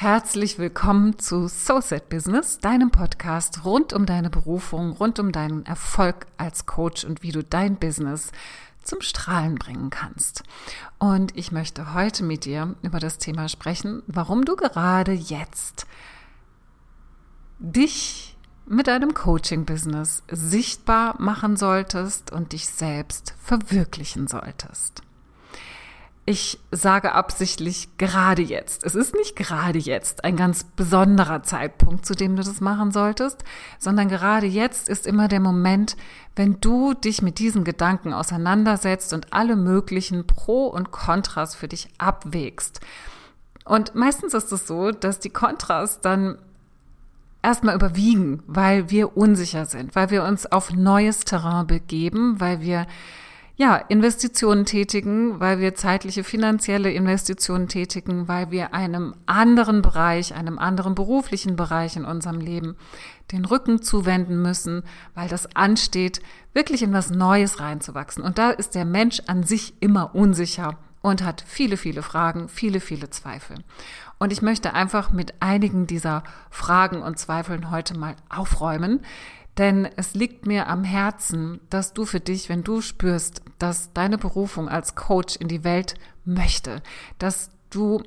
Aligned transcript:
Herzlich 0.00 0.60
willkommen 0.60 1.18
zu 1.18 1.48
Soulset 1.48 2.08
Business, 2.08 2.60
deinem 2.60 2.92
Podcast 2.92 3.64
rund 3.64 3.92
um 3.92 4.06
deine 4.06 4.30
Berufung, 4.30 4.92
rund 4.92 5.18
um 5.18 5.32
deinen 5.32 5.66
Erfolg 5.66 6.28
als 6.36 6.66
Coach 6.66 7.02
und 7.02 7.24
wie 7.24 7.32
du 7.32 7.42
dein 7.42 7.74
Business 7.74 8.30
zum 8.84 9.00
Strahlen 9.00 9.56
bringen 9.56 9.90
kannst. 9.90 10.44
Und 11.00 11.36
ich 11.36 11.50
möchte 11.50 11.94
heute 11.94 12.22
mit 12.22 12.44
dir 12.44 12.76
über 12.82 13.00
das 13.00 13.18
Thema 13.18 13.48
sprechen, 13.48 14.04
warum 14.06 14.44
du 14.44 14.54
gerade 14.54 15.10
jetzt 15.10 15.84
dich 17.58 18.36
mit 18.66 18.86
deinem 18.86 19.14
Coaching-Business 19.14 20.22
sichtbar 20.30 21.20
machen 21.20 21.56
solltest 21.56 22.30
und 22.30 22.52
dich 22.52 22.68
selbst 22.68 23.34
verwirklichen 23.40 24.28
solltest. 24.28 25.02
Ich 26.28 26.58
sage 26.70 27.14
absichtlich 27.14 27.96
gerade 27.96 28.42
jetzt. 28.42 28.84
Es 28.84 28.94
ist 28.94 29.14
nicht 29.14 29.34
gerade 29.34 29.78
jetzt 29.78 30.24
ein 30.24 30.36
ganz 30.36 30.62
besonderer 30.62 31.42
Zeitpunkt, 31.42 32.04
zu 32.04 32.12
dem 32.12 32.36
du 32.36 32.42
das 32.42 32.60
machen 32.60 32.92
solltest, 32.92 33.44
sondern 33.78 34.10
gerade 34.10 34.44
jetzt 34.44 34.90
ist 34.90 35.06
immer 35.06 35.28
der 35.28 35.40
Moment, 35.40 35.96
wenn 36.36 36.60
du 36.60 36.92
dich 36.92 37.22
mit 37.22 37.38
diesem 37.38 37.64
Gedanken 37.64 38.12
auseinandersetzt 38.12 39.14
und 39.14 39.32
alle 39.32 39.56
möglichen 39.56 40.26
Pro 40.26 40.66
und 40.66 40.90
Kontras 40.90 41.54
für 41.54 41.66
dich 41.66 41.88
abwägst. 41.96 42.80
Und 43.64 43.94
meistens 43.94 44.34
ist 44.34 44.52
es 44.52 44.66
so, 44.66 44.90
dass 44.90 45.20
die 45.20 45.30
Kontras 45.30 46.02
dann 46.02 46.36
erstmal 47.42 47.74
überwiegen, 47.74 48.42
weil 48.46 48.90
wir 48.90 49.16
unsicher 49.16 49.64
sind, 49.64 49.96
weil 49.96 50.10
wir 50.10 50.24
uns 50.24 50.44
auf 50.44 50.74
neues 50.74 51.20
Terrain 51.20 51.66
begeben, 51.66 52.38
weil 52.38 52.60
wir 52.60 52.86
ja, 53.60 53.74
Investitionen 53.76 54.66
tätigen, 54.66 55.40
weil 55.40 55.58
wir 55.58 55.74
zeitliche 55.74 56.22
finanzielle 56.22 56.92
Investitionen 56.92 57.66
tätigen, 57.66 58.28
weil 58.28 58.52
wir 58.52 58.72
einem 58.72 59.16
anderen 59.26 59.82
Bereich, 59.82 60.32
einem 60.32 60.60
anderen 60.60 60.94
beruflichen 60.94 61.56
Bereich 61.56 61.96
in 61.96 62.04
unserem 62.04 62.38
Leben 62.38 62.76
den 63.32 63.44
Rücken 63.44 63.82
zuwenden 63.82 64.40
müssen, 64.40 64.84
weil 65.16 65.28
das 65.28 65.56
ansteht, 65.56 66.22
wirklich 66.54 66.84
in 66.84 66.92
was 66.92 67.10
Neues 67.10 67.58
reinzuwachsen. 67.58 68.22
Und 68.22 68.38
da 68.38 68.50
ist 68.50 68.76
der 68.76 68.84
Mensch 68.84 69.22
an 69.26 69.42
sich 69.42 69.74
immer 69.80 70.14
unsicher 70.14 70.78
und 71.02 71.24
hat 71.24 71.42
viele, 71.44 71.76
viele 71.76 72.02
Fragen, 72.02 72.48
viele, 72.48 72.78
viele 72.78 73.10
Zweifel. 73.10 73.56
Und 74.20 74.32
ich 74.32 74.40
möchte 74.40 74.74
einfach 74.74 75.10
mit 75.10 75.34
einigen 75.40 75.88
dieser 75.88 76.22
Fragen 76.50 77.02
und 77.02 77.18
Zweifeln 77.18 77.72
heute 77.72 77.98
mal 77.98 78.14
aufräumen, 78.28 79.00
denn 79.58 79.88
es 79.96 80.14
liegt 80.14 80.46
mir 80.46 80.68
am 80.68 80.84
Herzen, 80.84 81.60
dass 81.68 81.92
du 81.92 82.04
für 82.04 82.20
dich, 82.20 82.48
wenn 82.48 82.62
du 82.62 82.80
spürst, 82.80 83.42
dass 83.58 83.92
deine 83.92 84.16
Berufung 84.16 84.68
als 84.68 84.94
Coach 84.94 85.36
in 85.36 85.48
die 85.48 85.64
Welt 85.64 85.94
möchte, 86.24 86.82
dass 87.18 87.50
du 87.70 88.02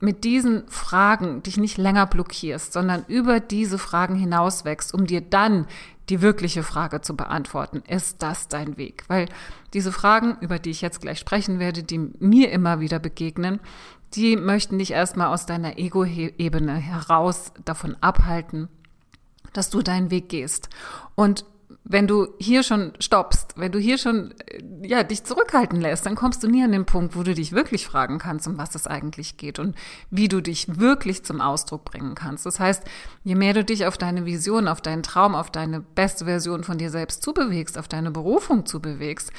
mit 0.00 0.24
diesen 0.24 0.68
Fragen 0.68 1.42
dich 1.42 1.56
nicht 1.56 1.78
länger 1.78 2.06
blockierst, 2.06 2.72
sondern 2.72 3.04
über 3.08 3.40
diese 3.40 3.78
Fragen 3.78 4.14
hinauswächst, 4.14 4.92
um 4.92 5.06
dir 5.06 5.20
dann 5.20 5.66
die 6.08 6.20
wirkliche 6.20 6.62
Frage 6.62 7.00
zu 7.00 7.16
beantworten. 7.16 7.82
Ist 7.88 8.22
das 8.22 8.48
dein 8.48 8.76
Weg? 8.76 9.04
Weil 9.08 9.26
diese 9.72 9.92
Fragen, 9.92 10.36
über 10.40 10.58
die 10.58 10.70
ich 10.70 10.80
jetzt 10.80 11.00
gleich 11.00 11.18
sprechen 11.18 11.58
werde, 11.58 11.82
die 11.82 11.98
mir 11.98 12.52
immer 12.52 12.80
wieder 12.80 12.98
begegnen, 12.98 13.60
die 14.14 14.36
möchten 14.36 14.78
dich 14.78 14.92
erstmal 14.92 15.28
aus 15.28 15.46
deiner 15.46 15.78
Ego-Ebene 15.78 16.76
heraus 16.76 17.52
davon 17.64 17.96
abhalten, 18.00 18.68
dass 19.56 19.70
du 19.70 19.82
deinen 19.82 20.10
Weg 20.10 20.28
gehst. 20.28 20.68
Und 21.14 21.44
wenn 21.88 22.06
du 22.06 22.28
hier 22.38 22.62
schon 22.62 22.92
stoppst, 22.98 23.54
wenn 23.56 23.70
du 23.70 23.78
hier 23.78 23.96
schon 23.96 24.34
äh, 24.46 24.62
ja 24.82 25.02
dich 25.02 25.24
zurückhalten 25.24 25.80
lässt, 25.80 26.04
dann 26.04 26.16
kommst 26.16 26.42
du 26.42 26.48
nie 26.48 26.62
an 26.62 26.72
den 26.72 26.84
Punkt, 26.84 27.16
wo 27.16 27.22
du 27.22 27.34
dich 27.34 27.52
wirklich 27.52 27.86
fragen 27.86 28.18
kannst, 28.18 28.46
um 28.48 28.58
was 28.58 28.74
es 28.74 28.86
eigentlich 28.86 29.36
geht 29.36 29.58
und 29.58 29.76
wie 30.10 30.28
du 30.28 30.40
dich 30.40 30.80
wirklich 30.80 31.24
zum 31.24 31.40
Ausdruck 31.40 31.84
bringen 31.84 32.14
kannst. 32.14 32.44
Das 32.44 32.58
heißt, 32.58 32.82
je 33.24 33.34
mehr 33.34 33.54
du 33.54 33.64
dich 33.64 33.86
auf 33.86 33.98
deine 33.98 34.24
Vision, 34.26 34.68
auf 34.68 34.80
deinen 34.80 35.02
Traum, 35.02 35.34
auf 35.34 35.50
deine 35.50 35.80
beste 35.80 36.24
Version 36.24 36.64
von 36.64 36.78
dir 36.78 36.90
selbst 36.90 37.22
zubewegst, 37.22 37.78
auf 37.78 37.88
deine 37.88 38.10
Berufung 38.10 38.66
zubewegst, 38.66 39.30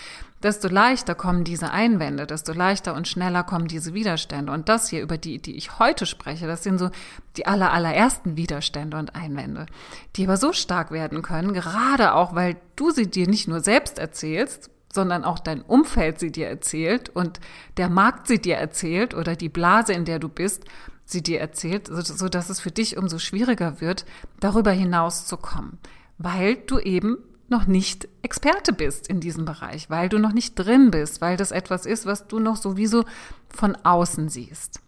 desto 0.43 0.67
leichter 0.67 1.15
kommen 1.15 1.43
diese 1.43 1.71
Einwände, 1.71 2.27
desto 2.27 2.53
leichter 2.53 2.93
und 2.93 3.07
schneller 3.07 3.43
kommen 3.43 3.67
diese 3.67 3.93
Widerstände. 3.93 4.51
Und 4.51 4.69
das 4.69 4.89
hier, 4.89 5.01
über 5.01 5.17
die, 5.17 5.39
die 5.41 5.55
ich 5.55 5.79
heute 5.79 6.05
spreche, 6.05 6.47
das 6.47 6.63
sind 6.63 6.77
so 6.77 6.89
die 7.35 7.47
aller, 7.47 7.71
allerersten 7.73 8.37
Widerstände 8.37 8.97
und 8.97 9.15
Einwände, 9.15 9.65
die 10.15 10.25
aber 10.25 10.37
so 10.37 10.53
stark 10.53 10.91
werden 10.91 11.21
können, 11.21 11.53
gerade 11.53 12.13
auch, 12.13 12.35
weil 12.35 12.57
du 12.75 12.91
sie 12.91 13.09
dir 13.09 13.27
nicht 13.27 13.47
nur 13.47 13.61
selbst 13.61 13.99
erzählst, 13.99 14.69
sondern 14.93 15.23
auch 15.23 15.39
dein 15.39 15.61
Umfeld 15.61 16.19
sie 16.19 16.31
dir 16.31 16.47
erzählt 16.47 17.09
und 17.09 17.39
der 17.77 17.89
Markt 17.89 18.27
sie 18.27 18.39
dir 18.39 18.55
erzählt 18.55 19.13
oder 19.13 19.35
die 19.35 19.49
Blase, 19.49 19.93
in 19.93 20.05
der 20.05 20.19
du 20.19 20.29
bist, 20.29 20.65
sie 21.05 21.23
dir 21.23 21.39
erzählt, 21.39 21.87
so 21.87 22.29
dass 22.29 22.49
es 22.49 22.59
für 22.59 22.71
dich 22.71 22.97
umso 22.97 23.19
schwieriger 23.19 23.81
wird, 23.81 24.05
darüber 24.39 24.71
hinaus 24.71 25.25
zu 25.25 25.37
kommen, 25.37 25.77
weil 26.17 26.55
du 26.55 26.79
eben 26.79 27.17
noch 27.49 27.67
nicht 27.67 28.07
Experte 28.21 28.73
bist 28.73 29.07
in 29.07 29.19
diesem 29.19 29.45
Bereich, 29.45 29.89
weil 29.89 30.09
du 30.09 30.19
noch 30.19 30.33
nicht 30.33 30.55
drin 30.55 30.91
bist, 30.91 31.21
weil 31.21 31.37
das 31.37 31.51
etwas 31.51 31.85
ist, 31.85 32.05
was 32.05 32.27
du 32.27 32.39
noch 32.39 32.57
sowieso 32.57 33.05
von 33.49 33.75
außen 33.83 34.29
siehst. 34.29 34.81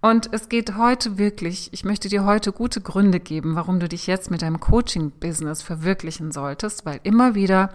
Und 0.00 0.32
es 0.32 0.48
geht 0.48 0.76
heute 0.76 1.18
wirklich, 1.18 1.72
ich 1.72 1.84
möchte 1.84 2.08
dir 2.08 2.24
heute 2.24 2.52
gute 2.52 2.80
Gründe 2.80 3.18
geben, 3.18 3.56
warum 3.56 3.80
du 3.80 3.88
dich 3.88 4.06
jetzt 4.06 4.30
mit 4.30 4.42
deinem 4.42 4.60
Coaching-Business 4.60 5.62
verwirklichen 5.62 6.32
solltest, 6.32 6.84
weil 6.86 7.00
immer 7.02 7.34
wieder 7.34 7.70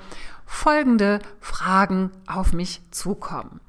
folgende 0.46 1.20
Fragen 1.40 2.12
auf 2.28 2.54
mich 2.54 2.82
zukommen. 2.92 3.60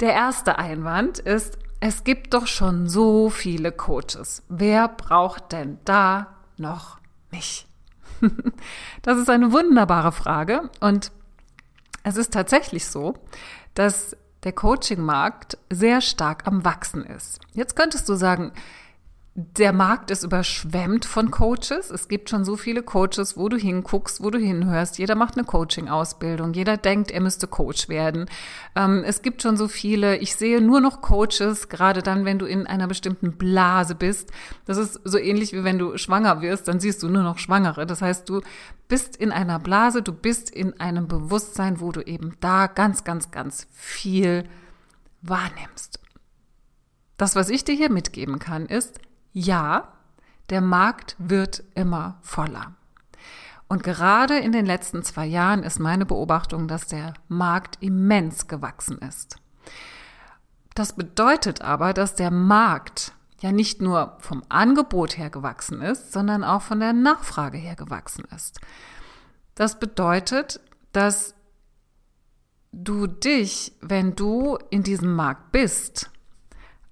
Der 0.00 0.12
erste 0.12 0.58
Einwand 0.58 1.18
ist, 1.18 1.58
es 1.80 2.04
gibt 2.04 2.34
doch 2.34 2.46
schon 2.46 2.88
so 2.88 3.30
viele 3.30 3.72
Coaches. 3.72 4.42
Wer 4.48 4.88
braucht 4.88 5.52
denn 5.52 5.78
da 5.84 6.28
noch 6.58 6.98
mich? 7.30 7.66
Das 9.02 9.18
ist 9.18 9.30
eine 9.30 9.52
wunderbare 9.52 10.12
Frage 10.12 10.70
und 10.80 11.12
es 12.02 12.16
ist 12.16 12.32
tatsächlich 12.32 12.86
so, 12.86 13.14
dass 13.74 14.16
der 14.44 14.52
Coaching-Markt 14.52 15.58
sehr 15.70 16.00
stark 16.00 16.46
am 16.46 16.64
Wachsen 16.64 17.04
ist. 17.04 17.40
Jetzt 17.52 17.76
könntest 17.76 18.08
du 18.08 18.14
sagen, 18.14 18.52
der 19.38 19.74
Markt 19.74 20.10
ist 20.10 20.24
überschwemmt 20.24 21.04
von 21.04 21.30
Coaches. 21.30 21.90
Es 21.90 22.08
gibt 22.08 22.30
schon 22.30 22.46
so 22.46 22.56
viele 22.56 22.82
Coaches, 22.82 23.36
wo 23.36 23.50
du 23.50 23.58
hinguckst, 23.58 24.22
wo 24.22 24.30
du 24.30 24.38
hinhörst. 24.38 24.96
Jeder 24.96 25.14
macht 25.14 25.36
eine 25.36 25.44
Coaching-Ausbildung. 25.44 26.54
Jeder 26.54 26.78
denkt, 26.78 27.10
er 27.10 27.20
müsste 27.20 27.46
Coach 27.46 27.90
werden. 27.90 28.30
Ähm, 28.74 29.04
es 29.04 29.20
gibt 29.20 29.42
schon 29.42 29.58
so 29.58 29.68
viele. 29.68 30.16
Ich 30.16 30.36
sehe 30.36 30.62
nur 30.62 30.80
noch 30.80 31.02
Coaches, 31.02 31.68
gerade 31.68 32.02
dann, 32.02 32.24
wenn 32.24 32.38
du 32.38 32.46
in 32.46 32.66
einer 32.66 32.86
bestimmten 32.86 33.36
Blase 33.36 33.94
bist. 33.94 34.32
Das 34.64 34.78
ist 34.78 35.00
so 35.04 35.18
ähnlich 35.18 35.52
wie 35.52 35.64
wenn 35.64 35.78
du 35.78 35.98
schwanger 35.98 36.40
wirst, 36.40 36.66
dann 36.66 36.80
siehst 36.80 37.02
du 37.02 37.10
nur 37.10 37.22
noch 37.22 37.36
Schwangere. 37.36 37.84
Das 37.84 38.00
heißt, 38.00 38.26
du 38.30 38.40
bist 38.88 39.16
in 39.16 39.32
einer 39.32 39.58
Blase, 39.58 40.00
du 40.00 40.14
bist 40.14 40.48
in 40.48 40.80
einem 40.80 41.08
Bewusstsein, 41.08 41.80
wo 41.80 41.92
du 41.92 42.00
eben 42.00 42.36
da 42.40 42.68
ganz, 42.68 43.04
ganz, 43.04 43.30
ganz 43.30 43.66
viel 43.74 44.44
wahrnimmst. 45.20 46.00
Das, 47.18 47.36
was 47.36 47.50
ich 47.50 47.64
dir 47.64 47.74
hier 47.74 47.90
mitgeben 47.90 48.38
kann, 48.38 48.64
ist, 48.64 48.98
ja, 49.36 49.92
der 50.48 50.62
Markt 50.62 51.14
wird 51.18 51.62
immer 51.74 52.16
voller. 52.22 52.72
Und 53.68 53.82
gerade 53.82 54.38
in 54.38 54.50
den 54.50 54.64
letzten 54.64 55.02
zwei 55.02 55.26
Jahren 55.26 55.62
ist 55.62 55.78
meine 55.78 56.06
Beobachtung, 56.06 56.68
dass 56.68 56.86
der 56.86 57.12
Markt 57.28 57.76
immens 57.82 58.48
gewachsen 58.48 58.96
ist. 58.98 59.36
Das 60.74 60.94
bedeutet 60.94 61.60
aber, 61.60 61.92
dass 61.92 62.14
der 62.14 62.30
Markt 62.30 63.12
ja 63.40 63.52
nicht 63.52 63.82
nur 63.82 64.16
vom 64.20 64.42
Angebot 64.48 65.18
her 65.18 65.28
gewachsen 65.28 65.82
ist, 65.82 66.14
sondern 66.14 66.42
auch 66.42 66.62
von 66.62 66.80
der 66.80 66.94
Nachfrage 66.94 67.58
her 67.58 67.76
gewachsen 67.76 68.24
ist. 68.34 68.58
Das 69.54 69.78
bedeutet, 69.78 70.60
dass 70.92 71.34
du 72.72 73.06
dich, 73.06 73.74
wenn 73.82 74.16
du 74.16 74.56
in 74.70 74.82
diesem 74.82 75.14
Markt 75.14 75.52
bist, 75.52 76.10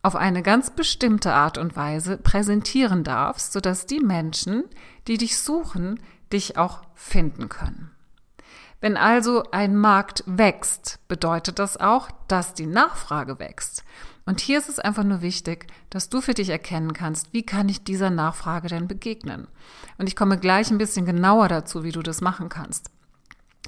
auf 0.04 0.16
eine 0.16 0.42
ganz 0.42 0.70
bestimmte 0.70 1.32
Art 1.32 1.56
und 1.56 1.76
Weise 1.76 2.18
präsentieren 2.18 3.04
darfst, 3.04 3.54
sodass 3.54 3.86
die 3.86 4.00
Menschen, 4.00 4.64
die 5.08 5.16
dich 5.16 5.38
suchen, 5.38 5.98
dich 6.30 6.58
auch 6.58 6.82
finden 6.94 7.48
können. 7.48 7.90
Wenn 8.82 8.98
also 8.98 9.44
ein 9.50 9.74
Markt 9.74 10.22
wächst, 10.26 10.98
bedeutet 11.08 11.58
das 11.58 11.78
auch, 11.78 12.10
dass 12.28 12.52
die 12.52 12.66
Nachfrage 12.66 13.38
wächst. 13.38 13.82
Und 14.26 14.40
hier 14.40 14.58
ist 14.58 14.68
es 14.68 14.78
einfach 14.78 15.04
nur 15.04 15.22
wichtig, 15.22 15.68
dass 15.88 16.10
du 16.10 16.20
für 16.20 16.34
dich 16.34 16.50
erkennen 16.50 16.92
kannst, 16.92 17.32
wie 17.32 17.46
kann 17.46 17.70
ich 17.70 17.82
dieser 17.82 18.10
Nachfrage 18.10 18.68
denn 18.68 18.86
begegnen. 18.86 19.48
Und 19.96 20.06
ich 20.06 20.16
komme 20.16 20.36
gleich 20.38 20.70
ein 20.70 20.76
bisschen 20.76 21.06
genauer 21.06 21.48
dazu, 21.48 21.82
wie 21.82 21.92
du 21.92 22.02
das 22.02 22.20
machen 22.20 22.50
kannst. 22.50 22.90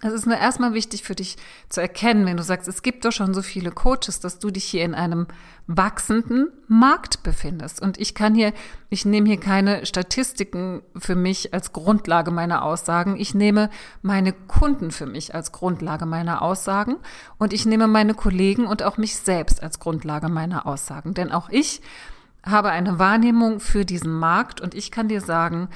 Es 0.03 0.13
ist 0.13 0.27
nur 0.27 0.37
erstmal 0.37 0.75
wichtig 0.75 1.03
für 1.05 1.15
dich 1.15 1.39
zu 1.71 1.81
erkennen, 1.81 2.27
wenn 2.27 2.37
du 2.37 2.43
sagst, 2.43 2.69
es 2.69 2.83
gibt 2.83 3.07
doch 3.07 3.13
schon 3.13 3.33
so 3.33 3.41
viele 3.41 3.71
Coaches, 3.71 4.21
dass 4.21 4.39
du 4.39 4.51
dich 4.51 4.65
hier 4.65 4.85
in 4.85 4.95
einem 4.95 5.27
wachsenden 5.67 6.49
Markt 6.69 7.23
befindest. 7.23 7.81
Und 7.81 7.99
ich 7.99 8.15
kann 8.15 8.35
hier, 8.35 8.53
ich 8.91 9.07
nehme 9.07 9.27
hier 9.27 9.41
keine 9.41 9.87
Statistiken 9.87 10.83
für 10.99 11.15
mich 11.15 11.55
als 11.55 11.73
Grundlage 11.73 12.31
meiner 12.31 12.63
Aussagen. 12.63 13.17
Ich 13.19 13.35
nehme 13.35 13.71
meine 14.03 14.35
Kunden 14.35 14.91
für 14.91 15.07
mich 15.07 15.35
als 15.35 15.53
Grundlage 15.53 16.05
meiner 16.05 16.43
Aussagen. 16.43 16.97
Und 17.39 17.55
ich 17.55 17.65
nehme 17.65 17.87
meine 17.87 18.13
Kollegen 18.13 18.67
und 18.67 18.83
auch 18.83 18.99
mich 18.99 19.17
selbst 19.17 19.63
als 19.63 19.81
Grundlage 19.81 20.29
meiner 20.29 20.67
Aussagen. 20.67 21.15
Denn 21.15 21.33
auch 21.33 21.49
ich 21.49 21.81
habe 22.45 22.69
eine 22.69 22.99
Wahrnehmung 22.99 23.61
für 23.61 23.87
diesen 23.87 24.13
Markt 24.13 24.61
und 24.61 24.75
ich 24.75 24.91
kann 24.91 25.09
dir 25.09 25.23
sagen, 25.23 25.69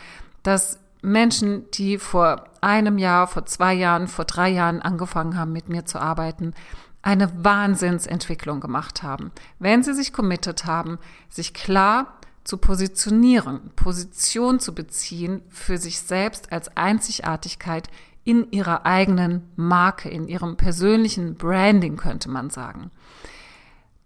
dass 0.43 0.79
Menschen, 1.03 1.71
die 1.73 1.99
vor 1.99 2.45
einem 2.61 2.99
Jahr, 2.99 3.27
vor 3.27 3.47
zwei 3.47 3.75
Jahren, 3.75 4.09
vor 4.09 4.25
drei 4.25 4.51
Jahren 4.51 4.83
angefangen 4.83 5.39
haben, 5.39 5.53
mit 5.53 5.69
mir 5.69 5.87
zu 5.87 5.99
arbeiten, 5.99 6.55
eine 7.03 7.33
Wahnsinnsentwicklung 7.45 8.61
gemacht 8.61 9.03
haben. 9.03 9.31
Wenn 9.59 9.83
sie 9.83 9.95
sich 9.95 10.13
committed 10.13 10.67
haben, 10.67 10.99
sich 11.29 11.55
klar 11.55 12.19
zu 12.45 12.59
positionieren, 12.59 13.71
Position 13.77 14.61
zu 14.61 14.75
beziehen 14.75 15.43
für 15.49 15.79
sich 15.79 16.01
selbst 16.01 16.53
als 16.53 16.77
Einzigartigkeit 16.77 17.89
in 18.25 18.51
ihrer 18.51 18.85
eigenen 18.85 19.49
Marke, 19.57 20.09
in 20.11 20.29
ihrem 20.29 20.57
persönlichen 20.57 21.37
Branding, 21.37 21.97
könnte 21.97 22.29
man 22.29 22.51
sagen. 22.51 22.91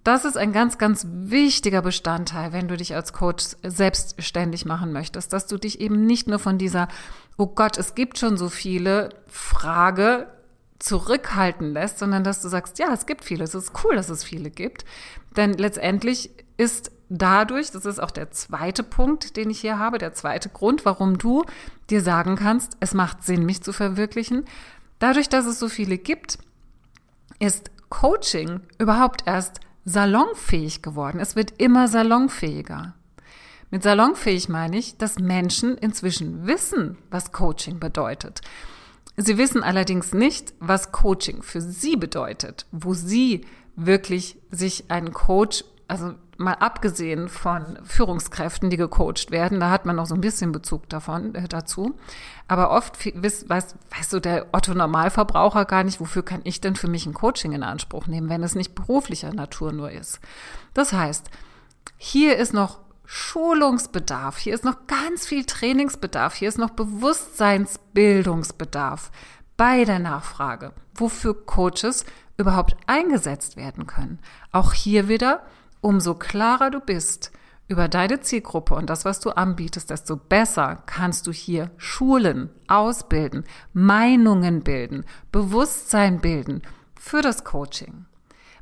Das 0.04 0.26
ist 0.26 0.36
ein 0.36 0.52
ganz, 0.52 0.76
ganz 0.76 1.06
wichtiger 1.08 1.80
Bestandteil, 1.80 2.52
wenn 2.52 2.68
du 2.68 2.76
dich 2.76 2.94
als 2.94 3.14
Coach 3.14 3.56
selbstständig 3.62 4.66
machen 4.66 4.92
möchtest, 4.92 5.32
dass 5.32 5.46
du 5.46 5.56
dich 5.56 5.80
eben 5.80 6.04
nicht 6.04 6.28
nur 6.28 6.38
von 6.38 6.58
dieser, 6.58 6.88
oh 7.38 7.46
Gott, 7.46 7.78
es 7.78 7.94
gibt 7.94 8.18
schon 8.18 8.36
so 8.36 8.50
viele 8.50 9.08
Frage 9.26 10.28
zurückhalten 10.78 11.72
lässt, 11.72 11.98
sondern 11.98 12.22
dass 12.22 12.42
du 12.42 12.48
sagst, 12.48 12.78
ja, 12.78 12.92
es 12.92 13.06
gibt 13.06 13.24
viele, 13.24 13.44
es 13.44 13.54
ist 13.54 13.72
cool, 13.82 13.96
dass 13.96 14.10
es 14.10 14.22
viele 14.22 14.50
gibt. 14.50 14.84
Denn 15.38 15.54
letztendlich 15.54 16.30
ist 16.58 16.92
dadurch, 17.08 17.70
das 17.70 17.86
ist 17.86 17.98
auch 17.98 18.10
der 18.10 18.30
zweite 18.30 18.82
Punkt, 18.82 19.38
den 19.38 19.48
ich 19.48 19.60
hier 19.60 19.78
habe, 19.78 19.96
der 19.96 20.12
zweite 20.12 20.50
Grund, 20.50 20.84
warum 20.84 21.16
du 21.16 21.44
dir 21.88 22.02
sagen 22.02 22.36
kannst, 22.36 22.76
es 22.80 22.92
macht 22.92 23.24
Sinn, 23.24 23.46
mich 23.46 23.62
zu 23.62 23.72
verwirklichen. 23.72 24.44
Dadurch, 24.98 25.30
dass 25.30 25.46
es 25.46 25.58
so 25.58 25.70
viele 25.70 25.96
gibt, 25.96 26.38
ist 27.38 27.70
Coaching 27.88 28.60
überhaupt 28.78 29.26
erst 29.26 29.60
salonfähig 29.84 30.82
geworden. 30.82 31.20
Es 31.20 31.36
wird 31.36 31.54
immer 31.58 31.88
salonfähiger. 31.88 32.94
Mit 33.70 33.82
salonfähig 33.82 34.48
meine 34.48 34.78
ich, 34.78 34.96
dass 34.98 35.18
Menschen 35.18 35.76
inzwischen 35.76 36.46
wissen, 36.46 36.96
was 37.10 37.32
Coaching 37.32 37.80
bedeutet. 37.80 38.40
Sie 39.16 39.38
wissen 39.38 39.62
allerdings 39.62 40.12
nicht, 40.12 40.54
was 40.58 40.92
Coaching 40.92 41.42
für 41.42 41.60
sie 41.60 41.96
bedeutet, 41.96 42.66
wo 42.72 42.94
sie 42.94 43.44
wirklich 43.76 44.38
sich 44.50 44.90
einen 44.90 45.12
Coach, 45.12 45.64
also 45.88 46.14
mal 46.36 46.54
abgesehen 46.54 47.28
von 47.28 47.78
Führungskräften, 47.84 48.70
die 48.70 48.76
gecoacht 48.76 49.30
werden, 49.30 49.60
da 49.60 49.70
hat 49.70 49.86
man 49.86 49.94
noch 49.96 50.06
so 50.06 50.14
ein 50.14 50.20
bisschen 50.20 50.52
Bezug 50.52 50.88
davon 50.88 51.34
äh, 51.34 51.48
dazu. 51.48 51.94
Aber 52.48 52.70
oft 52.70 53.06
weiß, 53.06 53.48
weiß, 53.48 53.76
weiß 53.96 54.10
so 54.10 54.20
der 54.20 54.46
Otto 54.52 54.74
Normalverbraucher 54.74 55.64
gar 55.64 55.84
nicht, 55.84 56.00
wofür 56.00 56.22
kann 56.22 56.42
ich 56.44 56.60
denn 56.60 56.76
für 56.76 56.88
mich 56.88 57.06
ein 57.06 57.14
Coaching 57.14 57.52
in 57.52 57.62
Anspruch 57.62 58.06
nehmen, 58.06 58.28
wenn 58.28 58.42
es 58.42 58.54
nicht 58.54 58.74
beruflicher 58.74 59.32
Natur 59.32 59.72
nur 59.72 59.90
ist. 59.90 60.20
Das 60.74 60.92
heißt, 60.92 61.30
hier 61.96 62.36
ist 62.36 62.52
noch 62.52 62.80
Schulungsbedarf, 63.06 64.36
hier 64.38 64.54
ist 64.54 64.64
noch 64.64 64.86
ganz 64.86 65.26
viel 65.26 65.44
Trainingsbedarf, 65.44 66.34
hier 66.34 66.48
ist 66.48 66.58
noch 66.58 66.70
Bewusstseinsbildungsbedarf 66.70 69.10
bei 69.56 69.84
der 69.84 69.98
Nachfrage, 69.98 70.72
wofür 70.94 71.34
Coaches 71.46 72.04
überhaupt 72.36 72.76
eingesetzt 72.86 73.56
werden 73.56 73.86
können. 73.86 74.18
Auch 74.52 74.72
hier 74.72 75.08
wieder 75.08 75.42
umso 75.84 76.14
klarer 76.14 76.70
du 76.70 76.80
bist 76.80 77.30
über 77.68 77.88
deine 77.88 78.20
Zielgruppe 78.20 78.74
und 78.74 78.88
das, 78.88 79.04
was 79.04 79.20
du 79.20 79.30
anbietest, 79.30 79.90
desto 79.90 80.16
besser 80.16 80.82
kannst 80.86 81.26
du 81.26 81.32
hier 81.32 81.70
schulen, 81.76 82.50
ausbilden, 82.68 83.44
Meinungen 83.74 84.62
bilden, 84.62 85.04
Bewusstsein 85.30 86.20
bilden 86.20 86.62
für 86.98 87.20
das 87.20 87.44
Coaching. 87.44 88.06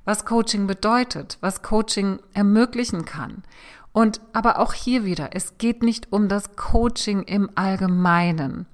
Was 0.05 0.25
Coaching 0.25 0.67
bedeutet, 0.67 1.39
was 1.41 1.63
Coaching 1.63 2.19
ermöglichen 2.35 3.05
kann. 3.05 3.45
Und 3.93 4.21
aber 4.33 4.59
auch 4.59 4.73
hier 4.73 5.05
wieder, 5.05 5.31
es 5.33 5.59
geht 5.59 5.83
nicht 5.83 6.13
um 6.13 6.29
das 6.29 6.57
Coaching 6.57 7.23
im 7.23 7.51
Allgemeinen. 7.55 8.67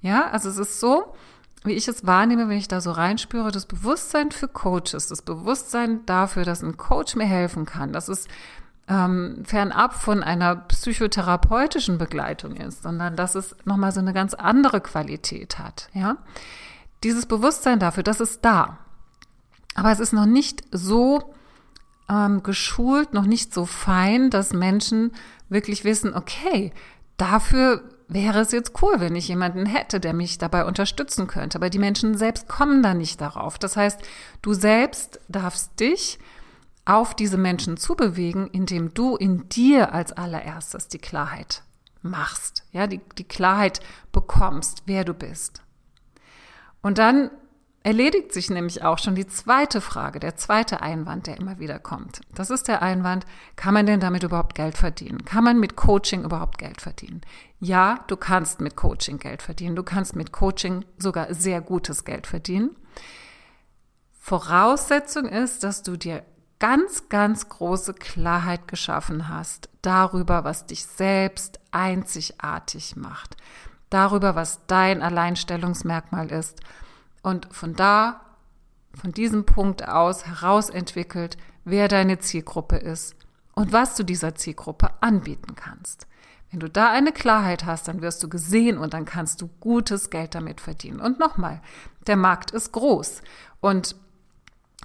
Ja, 0.00 0.30
also 0.30 0.48
es 0.48 0.58
ist 0.58 0.80
so, 0.80 1.14
wie 1.64 1.72
ich 1.72 1.86
es 1.88 2.06
wahrnehme, 2.06 2.48
wenn 2.48 2.58
ich 2.58 2.68
da 2.68 2.80
so 2.80 2.90
reinspüre, 2.90 3.52
das 3.52 3.66
Bewusstsein 3.66 4.32
für 4.32 4.48
Coaches, 4.48 5.08
das 5.08 5.22
Bewusstsein 5.22 6.04
dafür, 6.06 6.44
dass 6.44 6.62
ein 6.62 6.76
Coach 6.76 7.14
mir 7.14 7.26
helfen 7.26 7.66
kann, 7.66 7.92
dass 7.92 8.08
es 8.08 8.26
ähm, 8.88 9.42
fernab 9.44 9.94
von 9.94 10.22
einer 10.22 10.56
psychotherapeutischen 10.56 11.98
Begleitung 11.98 12.56
ist, 12.56 12.82
sondern 12.82 13.14
dass 13.16 13.34
es 13.34 13.54
nochmal 13.64 13.92
so 13.92 14.00
eine 14.00 14.12
ganz 14.12 14.34
andere 14.34 14.80
Qualität 14.80 15.58
hat. 15.58 15.88
Ja, 15.94 16.16
dieses 17.04 17.26
Bewusstsein 17.26 17.78
dafür, 17.78 18.02
das 18.02 18.20
ist 18.20 18.44
da, 18.44 18.78
aber 19.74 19.92
es 19.92 20.00
ist 20.00 20.12
noch 20.12 20.26
nicht 20.26 20.64
so 20.72 21.34
ähm, 22.08 22.42
geschult, 22.42 23.14
noch 23.14 23.26
nicht 23.26 23.54
so 23.54 23.66
fein, 23.66 24.30
dass 24.30 24.52
Menschen 24.52 25.12
wirklich 25.48 25.84
wissen, 25.84 26.14
okay, 26.14 26.72
dafür 27.16 27.82
wäre 28.12 28.40
es 28.40 28.52
jetzt 28.52 28.82
cool, 28.82 29.00
wenn 29.00 29.16
ich 29.16 29.28
jemanden 29.28 29.66
hätte, 29.66 30.00
der 30.00 30.12
mich 30.12 30.38
dabei 30.38 30.64
unterstützen 30.64 31.26
könnte. 31.26 31.58
Aber 31.58 31.70
die 31.70 31.78
Menschen 31.78 32.16
selbst 32.16 32.48
kommen 32.48 32.82
da 32.82 32.94
nicht 32.94 33.20
darauf. 33.20 33.58
Das 33.58 33.76
heißt, 33.76 34.00
du 34.42 34.54
selbst 34.54 35.20
darfst 35.28 35.78
dich 35.80 36.18
auf 36.84 37.14
diese 37.14 37.38
Menschen 37.38 37.76
zubewegen, 37.76 38.48
indem 38.48 38.92
du 38.92 39.16
in 39.16 39.48
dir 39.48 39.94
als 39.94 40.12
allererstes 40.12 40.88
die 40.88 40.98
Klarheit 40.98 41.62
machst, 42.02 42.64
ja, 42.72 42.86
die, 42.86 43.00
die 43.16 43.24
Klarheit 43.24 43.80
bekommst, 44.10 44.82
wer 44.86 45.04
du 45.04 45.14
bist. 45.14 45.62
Und 46.82 46.98
dann 46.98 47.30
erledigt 47.82 48.32
sich 48.32 48.50
nämlich 48.50 48.84
auch 48.84 48.98
schon 48.98 49.14
die 49.14 49.26
zweite 49.26 49.80
Frage, 49.80 50.20
der 50.20 50.36
zweite 50.36 50.82
Einwand, 50.82 51.26
der 51.26 51.38
immer 51.38 51.58
wieder 51.58 51.78
kommt. 51.78 52.20
Das 52.34 52.50
ist 52.50 52.68
der 52.68 52.82
Einwand, 52.82 53.26
kann 53.56 53.74
man 53.74 53.86
denn 53.86 54.00
damit 54.00 54.22
überhaupt 54.22 54.54
Geld 54.54 54.76
verdienen? 54.76 55.24
Kann 55.24 55.44
man 55.44 55.58
mit 55.58 55.76
Coaching 55.76 56.24
überhaupt 56.24 56.58
Geld 56.58 56.80
verdienen? 56.80 57.22
Ja, 57.58 58.04
du 58.06 58.16
kannst 58.16 58.60
mit 58.60 58.76
Coaching 58.76 59.18
Geld 59.18 59.42
verdienen. 59.42 59.76
Du 59.76 59.82
kannst 59.82 60.14
mit 60.14 60.32
Coaching 60.32 60.84
sogar 60.98 61.34
sehr 61.34 61.60
gutes 61.60 62.04
Geld 62.04 62.26
verdienen. 62.26 62.76
Voraussetzung 64.18 65.26
ist, 65.26 65.64
dass 65.64 65.82
du 65.82 65.96
dir 65.96 66.24
ganz, 66.60 67.08
ganz 67.08 67.48
große 67.48 67.94
Klarheit 67.94 68.68
geschaffen 68.68 69.28
hast 69.28 69.68
darüber, 69.82 70.44
was 70.44 70.66
dich 70.66 70.86
selbst 70.86 71.58
einzigartig 71.72 72.94
macht, 72.94 73.36
darüber, 73.90 74.36
was 74.36 74.60
dein 74.68 75.02
Alleinstellungsmerkmal 75.02 76.30
ist 76.30 76.60
und 77.22 77.48
von 77.52 77.74
da, 77.74 78.20
von 78.94 79.12
diesem 79.12 79.46
Punkt 79.46 79.88
aus 79.88 80.26
heraus 80.26 80.68
entwickelt, 80.68 81.36
wer 81.64 81.88
deine 81.88 82.18
Zielgruppe 82.18 82.76
ist 82.76 83.14
und 83.54 83.72
was 83.72 83.94
du 83.94 84.04
dieser 84.04 84.34
Zielgruppe 84.34 84.90
anbieten 85.00 85.54
kannst. 85.54 86.06
Wenn 86.50 86.60
du 86.60 86.68
da 86.68 86.90
eine 86.90 87.12
Klarheit 87.12 87.64
hast, 87.64 87.88
dann 87.88 88.02
wirst 88.02 88.22
du 88.22 88.28
gesehen 88.28 88.76
und 88.76 88.92
dann 88.92 89.06
kannst 89.06 89.40
du 89.40 89.48
gutes 89.60 90.10
Geld 90.10 90.34
damit 90.34 90.60
verdienen. 90.60 91.00
Und 91.00 91.18
nochmal, 91.18 91.62
der 92.06 92.16
Markt 92.16 92.50
ist 92.50 92.72
groß. 92.72 93.22
Und 93.60 93.96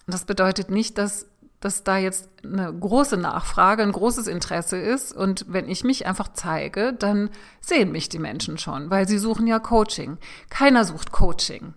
das 0.06 0.24
bedeutet 0.24 0.72
nicht, 0.72 0.98
dass, 0.98 1.26
dass 1.60 1.84
da 1.84 1.98
jetzt 1.98 2.30
eine 2.42 2.74
große 2.74 3.18
Nachfrage, 3.18 3.84
ein 3.84 3.92
großes 3.92 4.28
Interesse 4.28 4.78
ist. 4.78 5.12
Und 5.12 5.46
wenn 5.50 5.68
ich 5.68 5.84
mich 5.84 6.08
einfach 6.08 6.32
zeige, 6.32 6.94
dann 6.94 7.30
sehen 7.60 7.92
mich 7.92 8.08
die 8.08 8.20
Menschen 8.20 8.58
schon, 8.58 8.90
weil 8.90 9.06
sie 9.06 9.18
suchen 9.18 9.46
ja 9.46 9.60
Coaching. 9.60 10.18
Keiner 10.50 10.86
sucht 10.86 11.12
Coaching. 11.12 11.74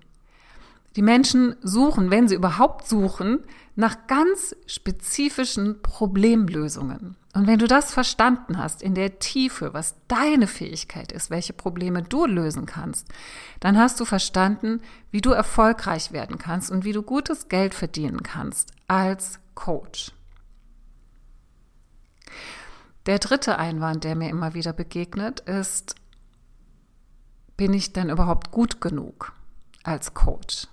Die 1.00 1.06
Menschen 1.06 1.56
suchen, 1.62 2.10
wenn 2.10 2.28
sie 2.28 2.34
überhaupt 2.34 2.86
suchen, 2.86 3.42
nach 3.74 4.06
ganz 4.06 4.54
spezifischen 4.66 5.80
Problemlösungen. 5.80 7.16
Und 7.32 7.46
wenn 7.46 7.58
du 7.58 7.66
das 7.66 7.90
verstanden 7.90 8.58
hast 8.58 8.82
in 8.82 8.94
der 8.94 9.18
Tiefe, 9.18 9.72
was 9.72 9.94
deine 10.08 10.46
Fähigkeit 10.46 11.10
ist, 11.10 11.30
welche 11.30 11.54
Probleme 11.54 12.02
du 12.02 12.26
lösen 12.26 12.66
kannst, 12.66 13.08
dann 13.60 13.78
hast 13.78 13.98
du 13.98 14.04
verstanden, 14.04 14.82
wie 15.10 15.22
du 15.22 15.30
erfolgreich 15.30 16.12
werden 16.12 16.36
kannst 16.36 16.70
und 16.70 16.84
wie 16.84 16.92
du 16.92 17.02
gutes 17.02 17.48
Geld 17.48 17.72
verdienen 17.72 18.22
kannst 18.22 18.74
als 18.86 19.40
Coach. 19.54 20.12
Der 23.06 23.20
dritte 23.20 23.58
Einwand, 23.58 24.04
der 24.04 24.16
mir 24.16 24.28
immer 24.28 24.52
wieder 24.52 24.74
begegnet, 24.74 25.40
ist, 25.40 25.94
bin 27.56 27.72
ich 27.72 27.94
denn 27.94 28.10
überhaupt 28.10 28.50
gut 28.50 28.82
genug 28.82 29.32
als 29.82 30.12
Coach? 30.12 30.66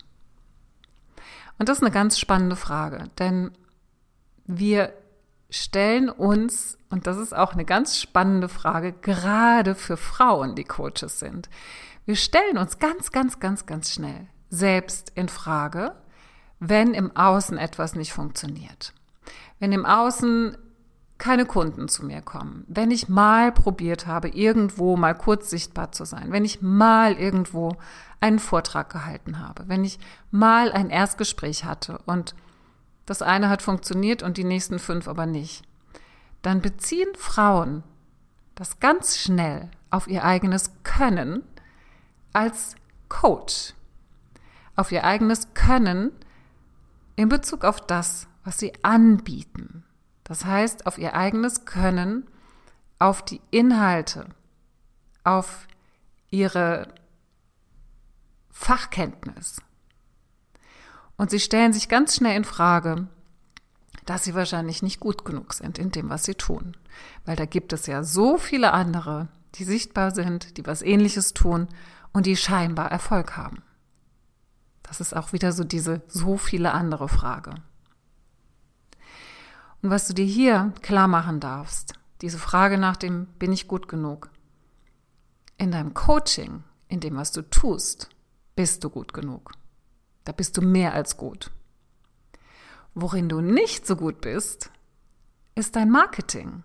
Und 1.57 1.69
das 1.69 1.77
ist 1.77 1.83
eine 1.83 1.91
ganz 1.91 2.19
spannende 2.19 2.55
Frage, 2.55 3.09
denn 3.19 3.51
wir 4.45 4.93
stellen 5.49 6.09
uns, 6.09 6.77
und 6.89 7.07
das 7.07 7.17
ist 7.17 7.35
auch 7.35 7.53
eine 7.53 7.65
ganz 7.65 7.99
spannende 7.99 8.49
Frage, 8.49 8.93
gerade 8.93 9.75
für 9.75 9.97
Frauen, 9.97 10.55
die 10.55 10.63
Coaches 10.63 11.19
sind, 11.19 11.49
wir 12.05 12.15
stellen 12.15 12.57
uns 12.57 12.79
ganz, 12.79 13.11
ganz, 13.11 13.39
ganz, 13.39 13.65
ganz 13.65 13.93
schnell 13.93 14.27
selbst 14.49 15.11
in 15.15 15.29
Frage, 15.29 15.93
wenn 16.59 16.93
im 16.93 17.15
Außen 17.15 17.57
etwas 17.57 17.95
nicht 17.95 18.13
funktioniert. 18.13 18.93
Wenn 19.59 19.71
im 19.71 19.85
Außen 19.85 20.57
keine 21.17 21.45
Kunden 21.45 21.87
zu 21.87 22.05
mir 22.05 22.21
kommen, 22.21 22.63
wenn 22.67 22.91
ich 22.91 23.09
mal 23.09 23.51
probiert 23.51 24.05
habe, 24.05 24.29
irgendwo 24.29 24.95
mal 24.97 25.15
kurz 25.15 25.49
sichtbar 25.49 25.91
zu 25.91 26.05
sein, 26.05 26.31
wenn 26.31 26.45
ich 26.45 26.61
mal 26.61 27.13
irgendwo 27.13 27.75
einen 28.19 28.39
Vortrag 28.39 28.89
gehalten 28.89 29.39
habe, 29.39 29.67
wenn 29.67 29.83
ich 29.83 29.99
mal 30.31 30.71
ein 30.71 30.89
Erstgespräch 30.89 31.65
hatte 31.65 31.99
und 32.05 32.35
das 33.05 33.21
eine 33.21 33.49
hat 33.49 33.61
funktioniert 33.61 34.23
und 34.23 34.37
die 34.37 34.43
nächsten 34.43 34.79
fünf 34.79 35.07
aber 35.07 35.25
nicht, 35.25 35.63
dann 36.41 36.61
beziehen 36.61 37.13
Frauen 37.15 37.83
das 38.55 38.79
ganz 38.79 39.17
schnell 39.17 39.69
auf 39.89 40.07
ihr 40.07 40.23
eigenes 40.23 40.71
Können 40.83 41.43
als 42.33 42.75
Coach, 43.07 43.73
auf 44.75 44.91
ihr 44.91 45.03
eigenes 45.03 45.53
Können 45.53 46.11
in 47.15 47.29
Bezug 47.29 47.63
auf 47.63 47.81
das, 47.81 48.27
was 48.43 48.59
sie 48.59 48.73
anbieten. 48.83 49.83
Das 50.23 50.45
heißt, 50.45 50.85
auf 50.85 50.97
ihr 50.97 51.15
eigenes 51.15 51.65
Können, 51.65 52.27
auf 52.99 53.23
die 53.23 53.41
Inhalte, 53.51 54.27
auf 55.23 55.67
ihre 56.29 56.87
Fachkenntnis. 58.59 59.61
Und 61.15 61.29
sie 61.29 61.39
stellen 61.39 61.73
sich 61.73 61.87
ganz 61.87 62.15
schnell 62.15 62.35
in 62.35 62.43
Frage, 62.43 63.07
dass 64.05 64.23
sie 64.23 64.33
wahrscheinlich 64.33 64.81
nicht 64.81 64.99
gut 64.99 65.23
genug 65.23 65.53
sind 65.53 65.77
in 65.77 65.91
dem, 65.91 66.09
was 66.09 66.25
sie 66.25 66.35
tun. 66.35 66.75
Weil 67.23 67.35
da 67.35 67.45
gibt 67.45 67.71
es 67.71 67.85
ja 67.85 68.03
so 68.03 68.37
viele 68.37 68.73
andere, 68.73 69.29
die 69.55 69.63
sichtbar 69.63 70.11
sind, 70.11 70.57
die 70.57 70.65
was 70.65 70.81
ähnliches 70.81 71.33
tun 71.33 71.67
und 72.11 72.25
die 72.25 72.35
scheinbar 72.35 72.91
Erfolg 72.91 73.37
haben. 73.37 73.61
Das 74.83 74.99
ist 74.99 75.15
auch 75.15 75.33
wieder 75.33 75.51
so 75.51 75.63
diese 75.63 76.01
so 76.07 76.37
viele 76.37 76.73
andere 76.73 77.07
Frage. 77.07 77.55
Und 79.81 79.91
was 79.91 80.07
du 80.07 80.13
dir 80.13 80.25
hier 80.25 80.73
klar 80.81 81.07
machen 81.07 81.39
darfst, 81.39 81.93
diese 82.21 82.39
Frage 82.39 82.77
nach 82.79 82.97
dem, 82.97 83.27
bin 83.37 83.53
ich 83.53 83.67
gut 83.67 83.87
genug? 83.87 84.29
In 85.57 85.71
deinem 85.71 85.93
Coaching, 85.93 86.63
in 86.87 86.99
dem, 86.99 87.15
was 87.15 87.31
du 87.31 87.43
tust, 87.43 88.09
bist 88.57 88.83
du 88.83 88.89
gut 88.89 89.13
genug. 89.13 89.53
Da 90.25 90.33
bist 90.33 90.57
du 90.57 90.61
mehr 90.61 90.93
als 90.93 91.15
gut. 91.15 91.51
Worin 92.93 93.29
du 93.29 93.39
nicht 93.39 93.87
so 93.87 93.95
gut 93.95 94.19
bist, 94.19 94.71
ist 95.55 95.77
dein 95.77 95.89
Marketing. 95.89 96.63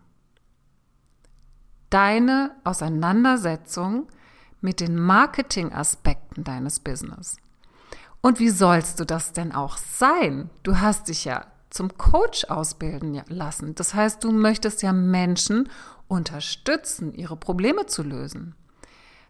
Deine 1.90 2.56
Auseinandersetzung 2.64 4.08
mit 4.60 4.80
den 4.80 4.96
Marketingaspekten 4.96 6.42
deines 6.42 6.80
Business. 6.80 7.36
Und 8.22 8.40
wie 8.40 8.50
sollst 8.50 8.98
du 8.98 9.04
das 9.04 9.32
denn 9.32 9.52
auch 9.52 9.76
sein? 9.76 10.48
Du 10.62 10.80
hast 10.80 11.08
dich 11.08 11.26
ja 11.26 11.46
zum 11.68 11.98
Coach 11.98 12.46
ausbilden 12.46 13.20
lassen. 13.28 13.74
Das 13.74 13.92
heißt, 13.92 14.24
du 14.24 14.32
möchtest 14.32 14.82
ja 14.82 14.92
Menschen 14.92 15.68
unterstützen, 16.08 17.12
ihre 17.12 17.36
Probleme 17.36 17.86
zu 17.86 18.02
lösen. 18.02 18.54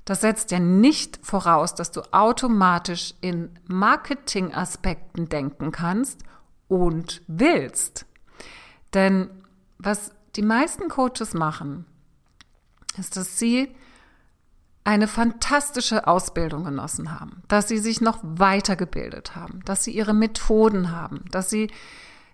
Das 0.04 0.20
setzt 0.20 0.50
ja 0.50 0.58
nicht 0.58 1.20
voraus, 1.22 1.74
dass 1.74 1.92
du 1.92 2.02
automatisch 2.12 3.14
in 3.20 3.50
Marketingaspekten 3.66 5.28
denken 5.28 5.70
kannst 5.70 6.22
und 6.68 7.22
willst. 7.28 8.06
Denn 8.94 9.30
was 9.78 10.12
die 10.36 10.42
meisten 10.42 10.88
Coaches 10.88 11.34
machen, 11.34 11.86
ist, 12.98 13.16
dass 13.16 13.38
sie 13.38 13.74
eine 14.84 15.06
fantastische 15.06 16.08
Ausbildung 16.08 16.64
genossen 16.64 17.18
haben, 17.18 17.42
dass 17.46 17.68
sie 17.68 17.78
sich 17.78 18.00
noch 18.00 18.18
weitergebildet 18.22 19.36
haben, 19.36 19.60
dass 19.64 19.84
sie 19.84 19.92
ihre 19.92 20.14
Methoden 20.14 20.90
haben, 20.90 21.24
dass 21.30 21.50
sie, 21.50 21.70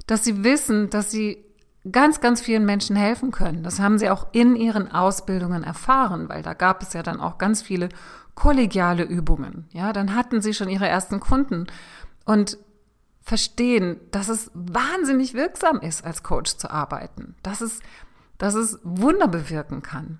dass 0.07 0.25
sie 0.25 0.45
wissen, 0.45 0.89
dass 0.89 1.11
sie 1.11 1.45
ganz, 1.93 2.21
ganz 2.21 2.41
vielen 2.41 2.65
Menschen 2.65 2.97
helfen 2.97 3.31
können. 3.31 3.63
Das 3.63 3.81
haben 3.81 3.99
sie 3.99 4.11
auch 4.11 4.29
in 4.33 4.57
ihren 4.57 4.91
Ausbildungen 4.91 5.65
erfahren, 5.65 6.29
weil 6.29 6.43
da 6.43 6.55
gab 6.55 6.83
es 6.83 6.93
ja 6.93 7.03
dann 7.03 7.21
auch 7.21 7.39
ganz 7.39 7.63
viele 7.63 7.89
kollegiale 8.35 9.05
Übungen. 9.05 9.67
Ja, 9.73 9.93
dann 9.93 10.15
hatten 10.15 10.41
sie 10.41 10.55
schon 10.55 10.69
ihre 10.69 10.89
ersten 10.89 11.21
Kunden 11.21 11.67
und 12.25 12.59
verstehen, 13.23 14.01
dass 14.11 14.29
es 14.29 14.51
wahnsinnig 14.55 15.35
wirksam 15.35 15.81
ist, 15.81 16.05
als 16.05 16.23
Coach 16.23 16.57
zu 16.57 16.71
arbeiten, 16.71 17.35
dass 17.43 17.61
es, 17.61 17.81
dass 18.39 18.55
es 18.55 18.79
Wunder 18.85 19.29
bewirken 19.29 19.83
kann. 19.83 20.19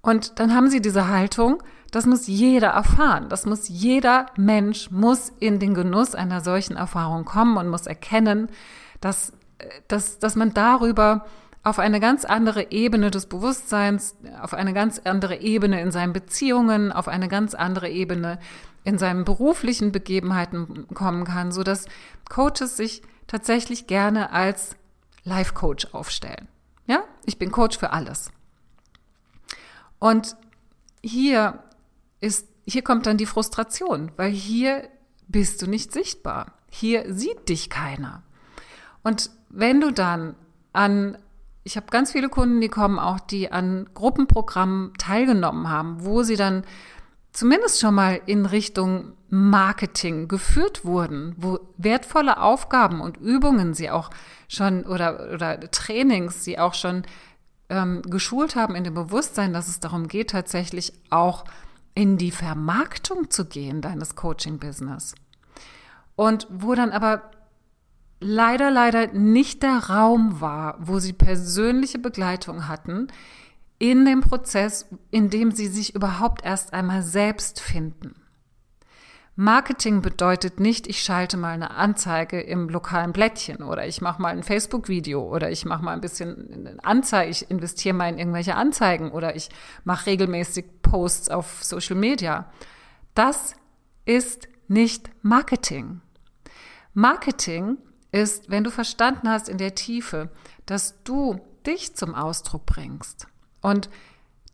Und 0.00 0.38
dann 0.38 0.54
haben 0.54 0.68
sie 0.68 0.82
diese 0.82 1.08
Haltung, 1.08 1.62
das 1.90 2.06
muss 2.06 2.26
jeder 2.26 2.68
erfahren, 2.68 3.28
das 3.28 3.46
muss 3.46 3.68
jeder 3.68 4.26
Mensch, 4.36 4.90
muss 4.90 5.32
in 5.38 5.60
den 5.60 5.74
Genuss 5.74 6.14
einer 6.14 6.40
solchen 6.40 6.76
Erfahrung 6.76 7.24
kommen 7.24 7.56
und 7.56 7.68
muss 7.68 7.86
erkennen, 7.86 8.48
dass, 9.00 9.32
dass, 9.88 10.18
dass 10.18 10.36
man 10.36 10.54
darüber 10.54 11.26
auf 11.62 11.78
eine 11.78 11.98
ganz 11.98 12.24
andere 12.26 12.70
Ebene 12.70 13.10
des 13.10 13.26
Bewusstseins, 13.26 14.16
auf 14.40 14.52
eine 14.52 14.74
ganz 14.74 15.00
andere 15.02 15.36
Ebene 15.36 15.80
in 15.80 15.92
seinen 15.92 16.12
Beziehungen, 16.12 16.92
auf 16.92 17.08
eine 17.08 17.28
ganz 17.28 17.54
andere 17.54 17.88
Ebene 17.88 18.38
in 18.84 18.98
seinen 18.98 19.24
beruflichen 19.24 19.90
Begebenheiten 19.90 20.86
kommen 20.94 21.24
kann, 21.24 21.52
so 21.52 21.62
dass 21.62 21.86
Coaches 22.28 22.76
sich 22.76 23.02
tatsächlich 23.26 23.86
gerne 23.86 24.30
als 24.30 24.76
Life 25.24 25.54
Coach 25.54 25.86
aufstellen. 25.92 26.48
Ja, 26.86 27.02
ich 27.24 27.38
bin 27.38 27.50
Coach 27.50 27.78
für 27.78 27.90
alles. 27.90 28.30
Und 29.98 30.36
hier 31.02 31.60
ist, 32.20 32.46
hier 32.66 32.82
kommt 32.82 33.06
dann 33.06 33.16
die 33.16 33.24
Frustration, 33.24 34.12
weil 34.16 34.30
hier 34.30 34.86
bist 35.28 35.62
du 35.62 35.66
nicht 35.66 35.92
sichtbar. 35.92 36.52
Hier 36.68 37.14
sieht 37.14 37.48
dich 37.48 37.70
keiner. 37.70 38.22
Und 39.02 39.30
wenn 39.54 39.80
du 39.80 39.92
dann 39.92 40.34
an 40.72 41.18
ich 41.64 41.76
habe 41.76 41.86
ganz 41.90 42.12
viele 42.12 42.28
Kunden, 42.28 42.60
die 42.60 42.68
kommen 42.68 42.98
auch, 42.98 43.18
die 43.18 43.50
an 43.50 43.88
Gruppenprogrammen 43.94 44.92
teilgenommen 44.98 45.70
haben, 45.70 46.04
wo 46.04 46.22
sie 46.22 46.36
dann 46.36 46.62
zumindest 47.32 47.80
schon 47.80 47.94
mal 47.94 48.20
in 48.26 48.46
Richtung 48.46 49.12
Marketing 49.30 50.28
geführt 50.28 50.84
wurden, 50.84 51.34
wo 51.38 51.58
wertvolle 51.76 52.40
Aufgaben 52.40 53.00
und 53.00 53.16
Übungen 53.16 53.74
sie 53.74 53.90
auch 53.90 54.10
schon 54.46 54.84
oder, 54.84 55.32
oder 55.32 55.58
Trainings 55.70 56.44
sie 56.44 56.58
auch 56.58 56.74
schon 56.74 57.02
ähm, 57.70 58.02
geschult 58.02 58.54
haben 58.54 58.76
in 58.76 58.84
dem 58.84 58.94
Bewusstsein, 58.94 59.52
dass 59.52 59.66
es 59.66 59.80
darum 59.80 60.06
geht, 60.06 60.30
tatsächlich 60.30 60.92
auch 61.10 61.44
in 61.94 62.18
die 62.18 62.30
Vermarktung 62.30 63.30
zu 63.30 63.46
gehen 63.46 63.80
deines 63.80 64.14
Coaching-Business. 64.14 65.14
Und 66.14 66.46
wo 66.50 66.74
dann 66.74 66.90
aber 66.90 67.22
leider, 68.24 68.70
leider 68.70 69.08
nicht 69.08 69.62
der 69.62 69.90
Raum 69.90 70.40
war, 70.40 70.76
wo 70.80 70.98
sie 70.98 71.12
persönliche 71.12 71.98
Begleitung 71.98 72.66
hatten, 72.68 73.08
in 73.78 74.04
dem 74.04 74.22
Prozess, 74.22 74.86
in 75.10 75.30
dem 75.30 75.52
sie 75.52 75.66
sich 75.66 75.94
überhaupt 75.94 76.44
erst 76.44 76.72
einmal 76.72 77.02
selbst 77.02 77.60
finden. 77.60 78.14
Marketing 79.36 80.00
bedeutet 80.00 80.60
nicht, 80.60 80.86
ich 80.86 81.02
schalte 81.02 81.36
mal 81.36 81.54
eine 81.54 81.72
Anzeige 81.72 82.40
im 82.40 82.68
lokalen 82.68 83.12
Blättchen 83.12 83.62
oder 83.62 83.86
ich 83.86 84.00
mache 84.00 84.22
mal 84.22 84.28
ein 84.28 84.44
Facebook-Video 84.44 85.22
oder 85.22 85.50
ich 85.50 85.64
mache 85.64 85.84
mal 85.84 85.92
ein 85.92 86.00
bisschen 86.00 86.78
Anzeige, 86.82 87.30
ich 87.30 87.50
investiere 87.50 87.94
mal 87.94 88.08
in 88.08 88.18
irgendwelche 88.18 88.54
Anzeigen 88.54 89.10
oder 89.10 89.34
ich 89.34 89.48
mache 89.82 90.06
regelmäßig 90.06 90.66
Posts 90.82 91.30
auf 91.30 91.64
Social 91.64 91.96
Media. 91.96 92.48
Das 93.14 93.56
ist 94.04 94.48
nicht 94.68 95.10
Marketing. 95.22 96.00
Marketing 96.94 97.78
ist, 98.14 98.48
wenn 98.48 98.64
du 98.64 98.70
verstanden 98.70 99.28
hast 99.28 99.48
in 99.48 99.58
der 99.58 99.74
Tiefe, 99.74 100.30
dass 100.66 101.02
du 101.02 101.40
dich 101.66 101.96
zum 101.96 102.14
Ausdruck 102.14 102.64
bringst 102.64 103.26
und 103.60 103.90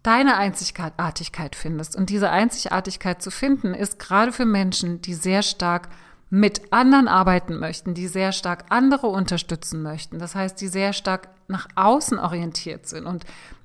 deine 0.03 0.39
Einzigartigkeit 0.39 1.55
findest. 1.55 1.95
Und 1.95 2.09
diese 2.09 2.31
Einzigartigkeit 2.31 3.21
zu 3.21 3.31
finden, 3.31 3.75
ist 3.75 3.99
gerade 3.99 4.33
für 4.33 4.47
Menschen, 4.47 5.03
die 5.03 5.13
sehr 5.13 5.43
stark 5.43 5.91
mit 6.31 6.73
anderen 6.73 7.07
arbeiten 7.07 7.59
möchten, 7.59 7.93
die 7.93 8.07
sehr 8.07 8.33
stark 8.33 8.67
andere 8.71 9.09
unterstützen 9.09 9.83
möchten. 9.83 10.19
Das 10.19 10.35
heißt, 10.35 10.61
die 10.61 10.69
sehr 10.69 10.93
stark 10.93 11.29
nach 11.49 11.69
außen 11.75 12.19
orientiert 12.19 12.89
sind 12.89 13.05
und 13.05 13.25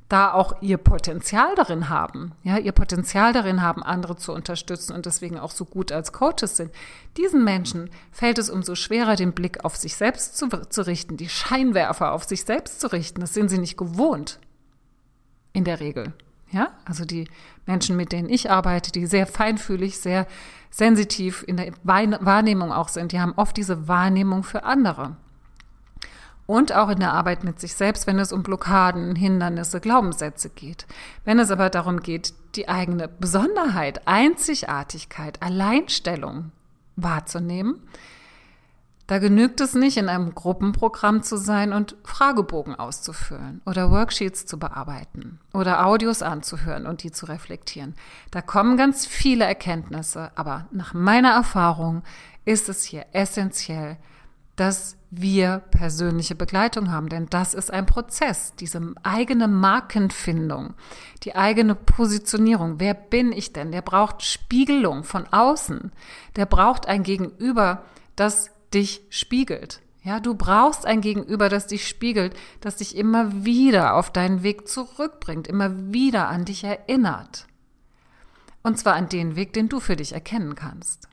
da 0.09 0.33
auch 0.33 0.61
ihr 0.61 0.77
Potenzial 0.77 1.55
darin 1.55 1.89
haben, 1.89 2.33
ja, 2.43 2.57
ihr 2.57 2.73
Potenzial 2.73 3.33
darin 3.33 3.61
haben, 3.61 3.81
andere 3.81 4.15
zu 4.15 4.33
unterstützen 4.33 4.93
und 4.93 5.07
deswegen 5.07 5.39
auch 5.39 5.49
so 5.49 5.65
gut 5.65 5.91
als 5.91 6.13
Coaches 6.13 6.57
sind. 6.57 6.71
Diesen 7.17 7.43
Menschen 7.43 7.89
fällt 8.11 8.37
es 8.37 8.49
umso 8.49 8.75
schwerer, 8.75 9.15
den 9.15 9.33
Blick 9.33 9.65
auf 9.65 9.75
sich 9.75 9.95
selbst 9.95 10.37
zu, 10.37 10.47
zu 10.47 10.85
richten, 10.85 11.17
die 11.17 11.29
Scheinwerfer 11.29 12.11
auf 12.11 12.25
sich 12.25 12.43
selbst 12.43 12.79
zu 12.81 12.91
richten. 12.91 13.21
Das 13.21 13.33
sind 13.33 13.49
sie 13.49 13.57
nicht 13.57 13.77
gewohnt 13.77 14.39
in 15.53 15.63
der 15.63 15.79
Regel. 15.79 16.13
Ja, 16.51 16.73
also 16.85 17.03
die 17.03 17.27
Menschen, 17.65 17.95
mit 17.95 18.11
denen 18.11 18.29
ich 18.29 18.51
arbeite, 18.51 18.91
die 18.91 19.07
sehr 19.07 19.25
feinfühlig, 19.25 19.97
sehr 19.99 20.27
sensitiv 20.69 21.43
in 21.47 21.57
der 21.57 21.73
Wahrnehmung 21.83 22.71
auch 22.71 22.89
sind, 22.89 23.11
die 23.11 23.19
haben 23.19 23.33
oft 23.35 23.57
diese 23.57 23.87
Wahrnehmung 23.87 24.43
für 24.43 24.63
andere. 24.63 25.17
Und 26.47 26.73
auch 26.73 26.89
in 26.89 26.99
der 26.99 27.13
Arbeit 27.13 27.43
mit 27.43 27.59
sich 27.59 27.73
selbst, 27.73 28.05
wenn 28.05 28.19
es 28.19 28.31
um 28.31 28.43
Blockaden, 28.43 29.15
Hindernisse, 29.15 29.79
Glaubenssätze 29.79 30.49
geht. 30.49 30.85
Wenn 31.23 31.39
es 31.39 31.49
aber 31.49 31.69
darum 31.69 32.01
geht, 32.01 32.33
die 32.55 32.69
eigene 32.69 33.07
Besonderheit, 33.07 34.07
Einzigartigkeit, 34.07 35.41
Alleinstellung 35.41 36.51
wahrzunehmen, 36.95 37.81
da 39.07 39.19
genügt 39.19 39.61
es 39.61 39.75
nicht, 39.75 39.97
in 39.97 40.09
einem 40.09 40.33
Gruppenprogramm 40.33 41.21
zu 41.21 41.37
sein 41.37 41.73
und 41.73 41.95
Fragebogen 42.03 42.73
auszufüllen 42.73 43.61
oder 43.65 43.91
Worksheets 43.91 44.47
zu 44.47 44.57
bearbeiten 44.57 45.39
oder 45.53 45.85
Audios 45.85 46.23
anzuhören 46.23 46.87
und 46.87 47.03
die 47.03 47.11
zu 47.11 47.27
reflektieren. 47.27 47.93
Da 48.31 48.41
kommen 48.41 48.77
ganz 48.77 49.05
viele 49.05 49.45
Erkenntnisse, 49.45 50.31
aber 50.35 50.65
nach 50.71 50.95
meiner 50.95 51.31
Erfahrung 51.31 52.01
ist 52.45 52.67
es 52.67 52.83
hier 52.83 53.05
essentiell, 53.11 53.97
dass 54.55 54.97
wir 55.11 55.59
persönliche 55.71 56.35
Begleitung 56.35 56.91
haben, 56.91 57.09
denn 57.09 57.27
das 57.29 57.53
ist 57.53 57.71
ein 57.71 57.85
Prozess, 57.85 58.53
diese 58.55 58.93
eigene 59.03 59.47
Markenfindung, 59.47 60.73
die 61.23 61.35
eigene 61.35 61.75
Positionierung. 61.75 62.79
Wer 62.79 62.93
bin 62.93 63.31
ich 63.31 63.53
denn? 63.53 63.71
Der 63.71 63.81
braucht 63.81 64.23
Spiegelung 64.23 65.03
von 65.03 65.25
außen. 65.27 65.91
Der 66.35 66.45
braucht 66.45 66.87
ein 66.87 67.03
Gegenüber, 67.03 67.83
das 68.15 68.51
dich 68.73 69.01
spiegelt. 69.09 69.81
Ja, 70.03 70.19
du 70.19 70.35
brauchst 70.35 70.85
ein 70.85 71.01
Gegenüber, 71.01 71.49
das 71.49 71.65
dich 71.67 71.87
spiegelt, 71.87 72.35
das 72.61 72.75
dich 72.75 72.95
immer 72.95 73.43
wieder 73.43 73.95
auf 73.95 74.11
deinen 74.11 74.43
Weg 74.43 74.67
zurückbringt, 74.67 75.47
immer 75.47 75.91
wieder 75.91 76.27
an 76.27 76.45
dich 76.45 76.63
erinnert. 76.63 77.47
Und 78.61 78.77
zwar 78.77 78.93
an 78.93 79.09
den 79.09 79.35
Weg, 79.35 79.53
den 79.53 79.69
du 79.69 79.79
für 79.79 79.95
dich 79.95 80.13
erkennen 80.13 80.55
kannst. 80.55 81.07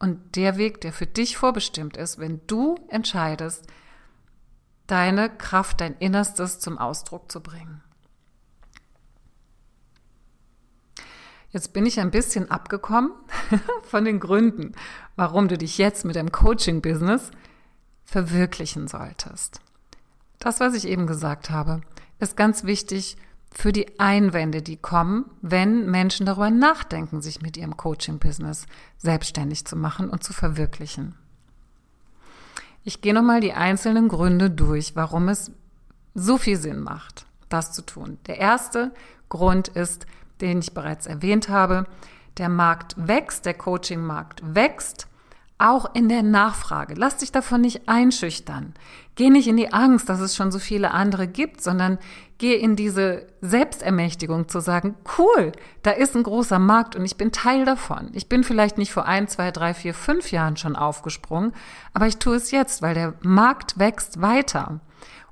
Und 0.00 0.34
der 0.34 0.56
Weg, 0.56 0.80
der 0.80 0.92
für 0.92 1.06
dich 1.06 1.36
vorbestimmt 1.36 1.96
ist, 1.96 2.18
wenn 2.18 2.40
du 2.46 2.76
entscheidest, 2.88 3.66
deine 4.86 5.30
Kraft, 5.30 5.80
dein 5.80 5.94
Innerstes 5.98 6.58
zum 6.58 6.78
Ausdruck 6.78 7.30
zu 7.30 7.40
bringen. 7.40 7.82
Jetzt 11.50 11.72
bin 11.72 11.84
ich 11.84 12.00
ein 12.00 12.10
bisschen 12.10 12.50
abgekommen 12.50 13.12
von 13.82 14.04
den 14.04 14.20
Gründen, 14.20 14.72
warum 15.16 15.48
du 15.48 15.58
dich 15.58 15.78
jetzt 15.78 16.04
mit 16.04 16.16
dem 16.16 16.32
Coaching-Business 16.32 17.30
verwirklichen 18.04 18.88
solltest. 18.88 19.60
Das, 20.38 20.60
was 20.60 20.74
ich 20.74 20.88
eben 20.88 21.06
gesagt 21.06 21.50
habe, 21.50 21.82
ist 22.18 22.36
ganz 22.36 22.64
wichtig 22.64 23.16
für 23.50 23.72
die 23.72 23.98
Einwände, 23.98 24.62
die 24.62 24.76
kommen, 24.76 25.26
wenn 25.42 25.90
Menschen 25.90 26.26
darüber 26.26 26.50
nachdenken, 26.50 27.20
sich 27.20 27.42
mit 27.42 27.56
ihrem 27.56 27.76
Coaching-Business 27.76 28.66
selbstständig 28.96 29.64
zu 29.64 29.76
machen 29.76 30.08
und 30.08 30.22
zu 30.22 30.32
verwirklichen. 30.32 31.14
Ich 32.84 33.00
gehe 33.02 33.12
nochmal 33.12 33.40
die 33.40 33.52
einzelnen 33.52 34.08
Gründe 34.08 34.50
durch, 34.50 34.96
warum 34.96 35.28
es 35.28 35.50
so 36.14 36.38
viel 36.38 36.56
Sinn 36.56 36.80
macht, 36.80 37.26
das 37.48 37.72
zu 37.72 37.82
tun. 37.82 38.18
Der 38.26 38.38
erste 38.38 38.92
Grund 39.28 39.68
ist, 39.68 40.06
den 40.40 40.60
ich 40.60 40.72
bereits 40.72 41.06
erwähnt 41.06 41.48
habe, 41.48 41.86
der 42.38 42.48
Markt 42.48 42.94
wächst, 42.96 43.44
der 43.44 43.54
Coaching-Markt 43.54 44.42
wächst 44.54 45.09
auch 45.60 45.94
in 45.94 46.08
der 46.08 46.22
Nachfrage. 46.22 46.94
Lass 46.96 47.18
dich 47.18 47.32
davon 47.32 47.60
nicht 47.60 47.88
einschüchtern. 47.88 48.74
Geh 49.14 49.30
nicht 49.30 49.48
in 49.48 49.56
die 49.56 49.72
Angst, 49.72 50.08
dass 50.08 50.20
es 50.20 50.34
schon 50.34 50.50
so 50.50 50.58
viele 50.58 50.92
andere 50.92 51.28
gibt, 51.28 51.60
sondern 51.60 51.98
geh 52.38 52.54
in 52.54 52.74
diese 52.74 53.26
Selbstermächtigung 53.42 54.48
zu 54.48 54.60
sagen, 54.60 54.94
cool, 55.18 55.52
da 55.82 55.90
ist 55.90 56.16
ein 56.16 56.22
großer 56.22 56.58
Markt 56.58 56.96
und 56.96 57.04
ich 57.04 57.16
bin 57.16 57.32
Teil 57.32 57.64
davon. 57.64 58.10
Ich 58.14 58.28
bin 58.28 58.44
vielleicht 58.44 58.78
nicht 58.78 58.92
vor 58.92 59.04
ein, 59.04 59.28
zwei, 59.28 59.50
drei, 59.50 59.74
vier, 59.74 59.92
fünf 59.92 60.32
Jahren 60.32 60.56
schon 60.56 60.74
aufgesprungen, 60.74 61.52
aber 61.92 62.06
ich 62.06 62.16
tue 62.16 62.36
es 62.36 62.50
jetzt, 62.50 62.80
weil 62.80 62.94
der 62.94 63.14
Markt 63.20 63.78
wächst 63.78 64.22
weiter. 64.22 64.80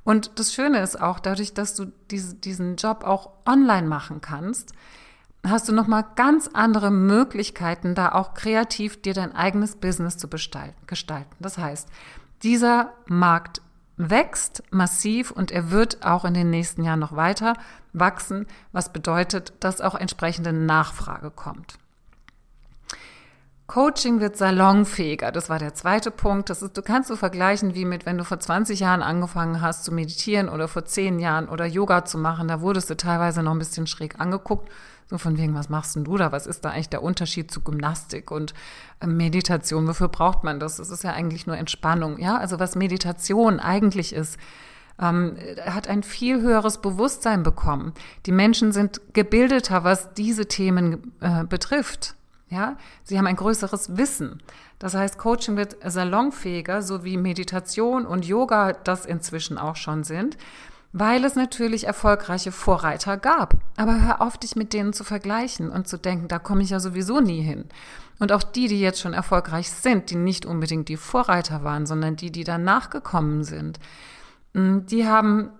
Und 0.05 0.39
das 0.39 0.53
Schöne 0.53 0.81
ist 0.81 1.01
auch, 1.01 1.19
dadurch, 1.19 1.55
dass 1.55 1.75
du 1.75 1.93
diesen 2.11 2.77
Job 2.77 3.05
auch 3.05 3.31
online 3.47 3.87
machen 3.87 4.21
kannst, 4.21 4.73
hast 5.47 5.69
du 5.69 5.73
nochmal 5.73 6.05
ganz 6.17 6.49
andere 6.53 6.91
Möglichkeiten, 6.91 7.95
da 7.95 8.13
auch 8.13 8.35
kreativ 8.35 9.01
dir 9.01 9.15
dein 9.15 9.35
eigenes 9.35 9.77
Business 9.77 10.17
zu 10.17 10.29
gestalten. 10.29 11.37
Das 11.41 11.59
heißt, 11.59 11.89
dieser 12.43 12.93
Markt 13.07 13.63
wächst 13.97 14.63
massiv 14.71 15.31
und 15.31 15.51
er 15.51 15.71
wird 15.71 16.05
auch 16.05 16.25
in 16.25 16.35
den 16.35 16.51
nächsten 16.51 16.85
Jahren 16.85 17.01
noch 17.01 17.17
weiter 17.17 17.55
wachsen, 17.93 18.47
was 18.73 18.93
bedeutet, 18.93 19.53
dass 19.61 19.81
auch 19.81 19.95
entsprechende 19.95 20.53
Nachfrage 20.53 21.31
kommt. 21.31 21.79
Coaching 23.69 24.21
wird 24.21 24.39
salonfähiger. 24.39 25.31
Das 25.31 25.51
war 25.51 25.59
der 25.59 25.75
zweite 25.75 26.11
Punkt. 26.11 26.49
Das 26.49 26.63
ist, 26.63 26.75
du 26.75 26.81
kannst 26.81 27.09
so 27.09 27.17
vergleichen 27.17 27.75
wie 27.75 27.85
mit, 27.85 28.07
wenn 28.07 28.17
du 28.17 28.25
vor 28.25 28.41
20 28.41 28.81
Jahren 28.81 29.03
angefangen 29.03 29.61
hast 29.61 29.85
zu 29.85 29.93
meditieren 29.93 30.49
oder 30.49 30.69
vor 30.69 30.87
10 30.87 31.19
Jahren 31.19 31.51
oder 31.51 31.67
Yoga 31.67 32.07
zu 32.07 32.17
machen. 32.17 32.49
Da 32.49 32.63
wurdest 32.63 32.89
du 32.89 32.97
teilweise 32.97 33.43
noch 33.43 33.53
ein 33.53 33.59
bisschen 33.59 33.87
schräg 33.87 34.19
angeguckt. 34.21 34.71
So 35.11 35.19
von 35.19 35.37
wegen, 35.37 35.55
was 35.55 35.69
machst 35.69 35.97
denn 35.97 36.05
du 36.05 36.17
da? 36.17 36.33
Was 36.33 36.47
ist 36.47 36.65
da 36.65 36.71
eigentlich 36.71 36.89
der 36.89 37.03
Unterschied 37.03 37.51
zu 37.51 37.61
Gymnastik 37.61 38.31
und 38.31 38.55
ähm, 39.03 39.19
Meditation? 39.19 39.87
Wofür 39.87 40.09
braucht 40.09 40.45
man 40.45 40.61
das? 40.61 40.79
Das 40.79 40.89
ist 40.89 41.05
ja 41.05 41.13
eigentlich 41.13 41.47
nur 41.47 41.59
Entspannung. 41.59 42.19
Ja, 42.19 42.39
also 42.39 42.59
was 42.59 42.75
Meditation 42.75 43.61
eigentlich 43.61 44.15
ist, 44.15 44.39
ähm, 44.99 45.37
hat 45.67 45.89
ein 45.89 46.03
viel 46.03 46.41
höheres 46.41 46.79
Bewusstsein 46.79 47.43
bekommen. 47.43 47.93
Die 48.25 48.33
Menschen 48.33 48.73
sind 48.73 49.03
gebildeter, 49.13 49.85
was 49.85 50.15
diese 50.15 50.47
Themen 50.47 51.13
äh, 51.21 51.45
betrifft. 51.45 52.15
Ja, 52.51 52.77
sie 53.05 53.19
haben 53.19 53.27
ein 53.27 53.37
größeres 53.37 53.97
Wissen. 53.97 54.43
Das 54.79 54.95
heißt, 54.95 55.19
Coaching 55.19 55.57
wird 55.57 55.77
salonfähiger, 55.85 56.83
so 56.83 57.05
wie 57.05 57.17
Meditation 57.17 58.07
und 58.07 58.25
Yoga 58.25 58.73
das 58.73 59.05
inzwischen 59.05 59.59
auch 59.59 59.77
schon 59.77 60.05
sind 60.05 60.39
weil 60.93 61.25
es 61.25 61.35
natürlich 61.35 61.87
erfolgreiche 61.87 62.53
Vorreiter 62.53 63.17
gab. 63.17 63.55
Aber 63.77 64.01
hör 64.01 64.23
auf, 64.23 64.39
dich 64.39 64.57
mit 64.57 64.73
denen 64.73 64.93
zu 64.93 65.05
vergleichen 65.05 65.71
und 65.71 65.87
zu 65.87 65.99
denken, 65.99 66.29
da 66.29 66.39
komme 66.39 66.63
ich 66.63 66.71
ja 66.71 66.81
sowieso 66.81 67.21
nie 67.21 67.43
hin. 67.43 67.67
Und 68.19 68.33
auch 68.33 68.43
die, 68.43 68.69
die 68.69 68.81
jetzt 68.81 69.01
schon 69.01 69.13
erfolgreich 69.13 69.71
sind, 69.71 70.11
die 70.11 70.17
nicht 70.17 70.47
unbedingt 70.47 70.89
die 70.89 70.97
Vorreiter 70.97 71.63
waren, 71.63 71.87
sondern 71.87 72.17
die, 72.17 72.33
die 72.33 72.45
danach 72.45 72.91
gekommen 72.91 73.45
sind, 73.45 73.79
mm, 74.55 74.87
die 74.87 75.07
haben 75.07 75.51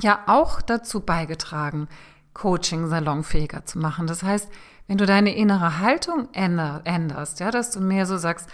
ja 0.00 0.20
auch 0.26 0.60
dazu 0.62 1.00
beigetragen, 1.00 1.88
Coaching 2.34 2.88
salonfähiger 2.88 3.64
zu 3.64 3.78
machen. 3.78 4.06
Das 4.06 4.22
heißt, 4.22 4.50
wenn 4.86 4.98
du 4.98 5.06
deine 5.06 5.34
innere 5.34 5.78
Haltung 5.78 6.28
änderst, 6.32 7.40
ja, 7.40 7.50
dass 7.50 7.70
du 7.70 7.80
mehr 7.80 8.06
so 8.06 8.18
sagst, 8.18 8.48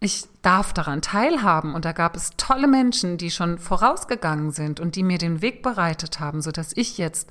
ich 0.00 0.24
darf 0.42 0.72
daran 0.72 1.00
teilhaben. 1.00 1.74
Und 1.74 1.84
da 1.84 1.92
gab 1.92 2.16
es 2.16 2.32
tolle 2.36 2.66
Menschen, 2.66 3.16
die 3.16 3.30
schon 3.30 3.58
vorausgegangen 3.58 4.50
sind 4.50 4.80
und 4.80 4.96
die 4.96 5.02
mir 5.02 5.18
den 5.18 5.40
Weg 5.42 5.62
bereitet 5.62 6.20
haben, 6.20 6.42
sodass 6.42 6.76
ich 6.76 6.98
jetzt 6.98 7.30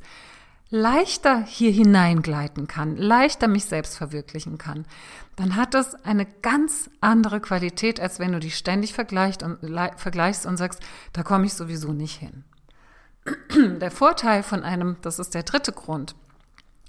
leichter 0.69 1.43
hier 1.43 1.71
hineingleiten 1.71 2.65
kann, 2.65 2.97
leichter 2.97 3.47
mich 3.47 3.65
selbst 3.65 3.95
verwirklichen 3.95 4.57
kann, 4.57 4.85
dann 5.35 5.55
hat 5.55 5.75
das 5.75 5.93
eine 6.03 6.25
ganz 6.25 6.89
andere 6.99 7.41
Qualität, 7.41 7.99
als 7.99 8.17
wenn 8.17 8.31
du 8.31 8.39
dich 8.39 8.57
ständig 8.57 8.93
vergleicht 8.93 9.43
und, 9.43 9.59
vergleichst 9.97 10.47
und 10.47 10.57
sagst, 10.57 10.81
da 11.13 11.21
komme 11.21 11.45
ich 11.45 11.53
sowieso 11.53 11.93
nicht 11.93 12.17
hin. 12.17 12.43
Der 13.79 13.91
Vorteil 13.91 14.43
von 14.43 14.63
einem, 14.63 14.97
das 15.01 15.19
ist 15.19 15.33
der 15.33 15.43
dritte 15.43 15.71
Grund, 15.71 16.15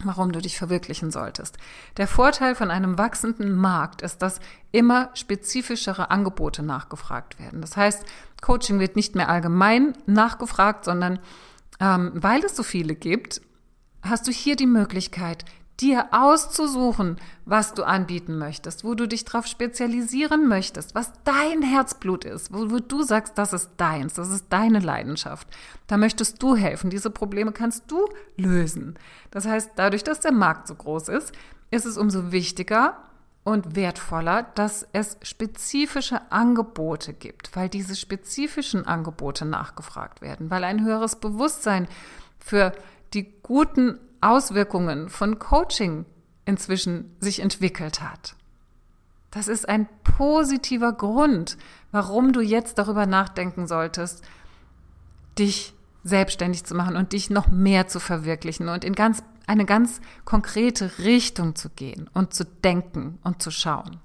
warum 0.02 0.32
du 0.32 0.40
dich 0.40 0.58
verwirklichen 0.58 1.10
solltest. 1.10 1.56
Der 1.96 2.08
Vorteil 2.08 2.54
von 2.54 2.70
einem 2.70 2.98
wachsenden 2.98 3.54
Markt 3.54 4.02
ist, 4.02 4.18
dass 4.18 4.40
immer 4.72 5.10
spezifischere 5.14 6.10
Angebote 6.10 6.62
nachgefragt 6.62 7.38
werden. 7.38 7.60
Das 7.60 7.76
heißt, 7.76 8.04
Coaching 8.42 8.80
wird 8.80 8.96
nicht 8.96 9.14
mehr 9.14 9.28
allgemein 9.28 9.94
nachgefragt, 10.06 10.84
sondern 10.84 11.20
ähm, 11.80 12.12
weil 12.14 12.44
es 12.44 12.56
so 12.56 12.62
viele 12.62 12.94
gibt, 12.94 13.40
hast 14.02 14.26
du 14.26 14.32
hier 14.32 14.56
die 14.56 14.66
Möglichkeit, 14.66 15.44
dir 15.80 16.08
auszusuchen, 16.12 17.16
was 17.44 17.74
du 17.74 17.82
anbieten 17.82 18.38
möchtest, 18.38 18.84
wo 18.84 18.94
du 18.94 19.08
dich 19.08 19.24
darauf 19.24 19.46
spezialisieren 19.46 20.46
möchtest, 20.46 20.94
was 20.94 21.12
dein 21.24 21.62
Herzblut 21.62 22.24
ist, 22.24 22.52
wo, 22.52 22.70
wo, 22.70 22.78
du 22.78 23.02
sagst, 23.02 23.36
das 23.38 23.52
ist 23.52 23.72
deins, 23.76 24.14
das 24.14 24.30
ist 24.30 24.46
deine 24.50 24.78
Leidenschaft. 24.78 25.48
Da 25.86 25.96
möchtest 25.96 26.42
du 26.42 26.54
helfen. 26.54 26.90
Diese 26.90 27.10
Probleme 27.10 27.52
kannst 27.52 27.90
du 27.90 28.06
lösen. 28.36 28.94
Das 29.30 29.46
heißt, 29.46 29.72
dadurch, 29.76 30.04
dass 30.04 30.20
der 30.20 30.32
Markt 30.32 30.68
so 30.68 30.74
groß 30.74 31.08
ist, 31.08 31.32
ist 31.70 31.86
es 31.86 31.98
umso 31.98 32.30
wichtiger 32.30 32.96
und 33.42 33.76
wertvoller, 33.76 34.44
dass 34.54 34.86
es 34.92 35.18
spezifische 35.22 36.32
Angebote 36.32 37.12
gibt, 37.12 37.54
weil 37.54 37.68
diese 37.68 37.94
spezifischen 37.96 38.86
Angebote 38.86 39.44
nachgefragt 39.44 40.22
werden, 40.22 40.50
weil 40.50 40.64
ein 40.64 40.84
höheres 40.84 41.16
Bewusstsein 41.16 41.88
für 42.38 42.72
die 43.12 43.32
guten 43.42 43.98
Auswirkungen 44.24 45.08
von 45.08 45.38
Coaching 45.38 46.06
inzwischen 46.44 47.14
sich 47.20 47.40
entwickelt 47.40 48.00
hat. 48.00 48.36
Das 49.30 49.48
ist 49.48 49.68
ein 49.68 49.88
positiver 50.04 50.92
Grund, 50.92 51.56
warum 51.90 52.32
du 52.32 52.40
jetzt 52.40 52.78
darüber 52.78 53.06
nachdenken 53.06 53.66
solltest, 53.66 54.22
dich 55.38 55.74
selbstständig 56.04 56.64
zu 56.64 56.74
machen 56.74 56.96
und 56.96 57.12
dich 57.12 57.30
noch 57.30 57.48
mehr 57.48 57.88
zu 57.88 57.98
verwirklichen 57.98 58.68
und 58.68 58.84
in 58.84 58.94
ganz, 58.94 59.24
eine 59.46 59.64
ganz 59.64 60.00
konkrete 60.24 60.98
Richtung 60.98 61.56
zu 61.56 61.70
gehen 61.70 62.08
und 62.12 62.34
zu 62.34 62.44
denken 62.44 63.18
und 63.24 63.42
zu 63.42 63.50
schauen, 63.50 64.00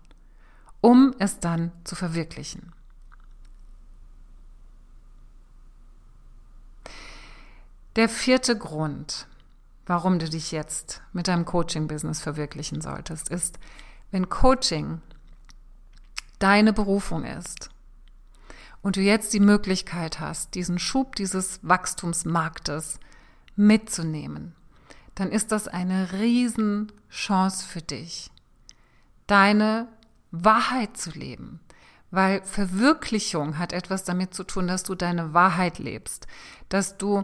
um 0.81 1.13
es 1.19 1.39
dann 1.39 1.71
zu 1.83 1.95
verwirklichen. 1.95 2.71
Der 7.95 8.07
vierte 8.09 8.57
Grund, 8.57 9.27
warum 9.89 10.19
du 10.19 10.29
dich 10.29 10.51
jetzt 10.51 11.01
mit 11.13 11.27
deinem 11.27 11.45
Coaching-Business 11.45 12.21
verwirklichen 12.21 12.79
solltest, 12.79 13.29
ist, 13.29 13.57
wenn 14.11 14.29
Coaching 14.29 15.01
deine 16.37 16.73
Berufung 16.73 17.25
ist 17.25 17.71
und 18.83 18.97
du 18.97 19.01
jetzt 19.01 19.33
die 19.33 19.39
Möglichkeit 19.39 20.19
hast, 20.19 20.53
diesen 20.53 20.77
Schub 20.77 21.15
dieses 21.15 21.59
Wachstumsmarktes 21.63 22.99
mitzunehmen, 23.55 24.53
dann 25.15 25.31
ist 25.31 25.51
das 25.51 25.67
eine 25.67 26.13
Riesenchance 26.13 27.65
für 27.65 27.81
dich, 27.81 28.29
deine 29.25 29.87
Wahrheit 30.29 30.97
zu 30.97 31.09
leben, 31.09 31.61
weil 32.11 32.43
Verwirklichung 32.43 33.57
hat 33.57 33.73
etwas 33.73 34.03
damit 34.03 34.35
zu 34.35 34.43
tun, 34.43 34.67
dass 34.67 34.83
du 34.83 34.93
deine 34.93 35.33
Wahrheit 35.33 35.79
lebst, 35.79 36.27
dass 36.69 36.99
du 36.99 37.23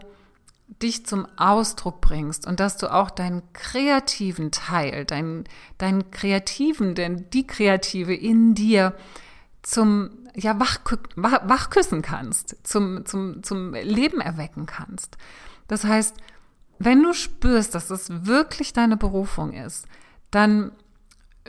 dich 0.68 1.06
zum 1.06 1.26
Ausdruck 1.36 2.00
bringst 2.00 2.46
und 2.46 2.60
dass 2.60 2.76
du 2.76 2.92
auch 2.92 3.10
deinen 3.10 3.42
kreativen 3.52 4.50
Teil, 4.50 5.04
deinen, 5.04 5.44
deinen 5.78 6.10
kreativen, 6.10 6.94
denn 6.94 7.30
die 7.30 7.46
Kreative 7.46 8.14
in 8.14 8.54
dir 8.54 8.94
zum, 9.62 10.10
ja, 10.34 10.58
wach, 10.60 10.78
wach, 11.14 11.48
wachküssen 11.48 12.02
kannst, 12.02 12.56
zum, 12.66 13.06
zum, 13.06 13.42
zum 13.42 13.74
Leben 13.74 14.20
erwecken 14.20 14.66
kannst. 14.66 15.16
Das 15.68 15.84
heißt, 15.84 16.16
wenn 16.78 17.02
du 17.02 17.14
spürst, 17.14 17.74
dass 17.74 17.90
es 17.90 18.26
wirklich 18.26 18.72
deine 18.72 18.96
Berufung 18.96 19.52
ist, 19.52 19.86
dann 20.30 20.72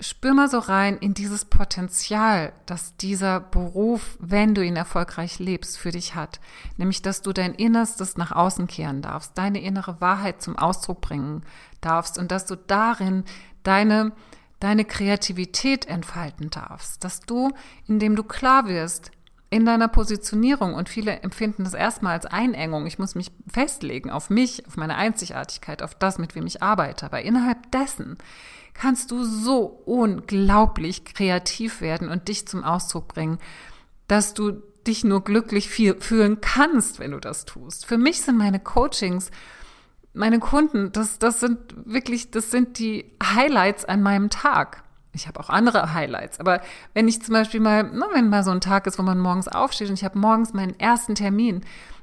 spür 0.01 0.33
mal 0.33 0.49
so 0.49 0.59
rein 0.59 0.97
in 0.97 1.13
dieses 1.13 1.45
Potenzial, 1.45 2.53
das 2.65 2.95
dieser 2.97 3.39
Beruf, 3.39 4.17
wenn 4.19 4.55
du 4.55 4.63
ihn 4.63 4.75
erfolgreich 4.75 5.39
lebst, 5.39 5.77
für 5.77 5.91
dich 5.91 6.15
hat. 6.15 6.39
Nämlich, 6.77 7.01
dass 7.01 7.21
du 7.21 7.33
dein 7.33 7.53
Innerstes 7.53 8.17
nach 8.17 8.31
außen 8.31 8.67
kehren 8.67 9.01
darfst, 9.01 9.37
deine 9.37 9.61
innere 9.61 10.01
Wahrheit 10.01 10.41
zum 10.41 10.57
Ausdruck 10.57 11.01
bringen 11.01 11.43
darfst 11.81 12.17
und 12.17 12.31
dass 12.31 12.45
du 12.45 12.55
darin 12.55 13.23
deine, 13.63 14.11
deine 14.59 14.85
Kreativität 14.85 15.85
entfalten 15.85 16.49
darfst. 16.49 17.03
Dass 17.03 17.19
du, 17.21 17.51
indem 17.87 18.15
du 18.15 18.23
klar 18.23 18.67
wirst, 18.67 19.11
in 19.49 19.65
deiner 19.65 19.87
Positionierung 19.87 20.73
und 20.73 20.89
viele 20.89 21.21
empfinden 21.21 21.63
das 21.63 21.73
erstmal 21.73 22.13
als 22.13 22.25
Einengung. 22.25 22.85
Ich 22.85 22.99
muss 22.99 23.15
mich 23.15 23.31
festlegen 23.47 24.09
auf 24.09 24.29
mich, 24.29 24.67
auf 24.67 24.75
meine 24.75 24.95
Einzigartigkeit, 24.95 25.81
auf 25.81 25.95
das, 25.95 26.17
mit 26.17 26.35
wem 26.35 26.45
ich 26.45 26.61
arbeite. 26.61 27.05
Aber 27.05 27.21
innerhalb 27.21 27.71
dessen 27.71 28.17
kannst 28.79 29.11
du 29.11 29.23
so 29.23 29.63
unglaublich 29.85 31.05
kreativ 31.05 31.81
werden 31.81 32.09
und 32.09 32.27
dich 32.27 32.47
zum 32.47 32.63
Ausdruck 32.63 33.07
bringen, 33.07 33.39
dass 34.07 34.33
du 34.33 34.61
dich 34.85 35.03
nur 35.03 35.23
glücklich 35.23 35.69
fühlen 35.69 36.41
kannst, 36.41 36.99
wenn 36.99 37.11
du 37.11 37.19
das 37.19 37.45
tust. 37.45 37.85
Für 37.85 37.97
mich 37.97 38.21
sind 38.21 38.37
meine 38.37 38.59
Coachings, 38.59 39.31
meine 40.13 40.39
Kunden, 40.39 40.91
das, 40.91 41.19
das 41.19 41.39
sind 41.39 41.57
wirklich, 41.85 42.31
das 42.31 42.51
sind 42.51 42.79
die 42.79 43.11
Highlights 43.21 43.83
an 43.83 44.01
meinem 44.01 44.29
Tag. 44.29 44.83
Ich 45.13 45.27
habe 45.27 45.39
auch 45.39 45.49
andere 45.49 45.93
Highlights, 45.93 46.39
aber 46.39 46.61
wenn 46.93 47.07
ich 47.07 47.21
zum 47.21 47.33
Beispiel 47.33 47.59
mal, 47.59 47.83
ne, 47.83 48.05
wenn 48.13 48.29
mal 48.29 48.43
so 48.43 48.51
ein 48.51 48.61
Tag 48.61 48.87
ist, 48.87 48.99
wo 48.99 49.03
man 49.03 49.19
morgens 49.19 49.47
aufsteht 49.47 49.89
und 49.89 49.95
ich 49.95 50.05
habe 50.05 50.19
morgens 50.19 50.53
meinen 50.53 50.79
ersten 50.79 51.15
Termin, 51.15 51.61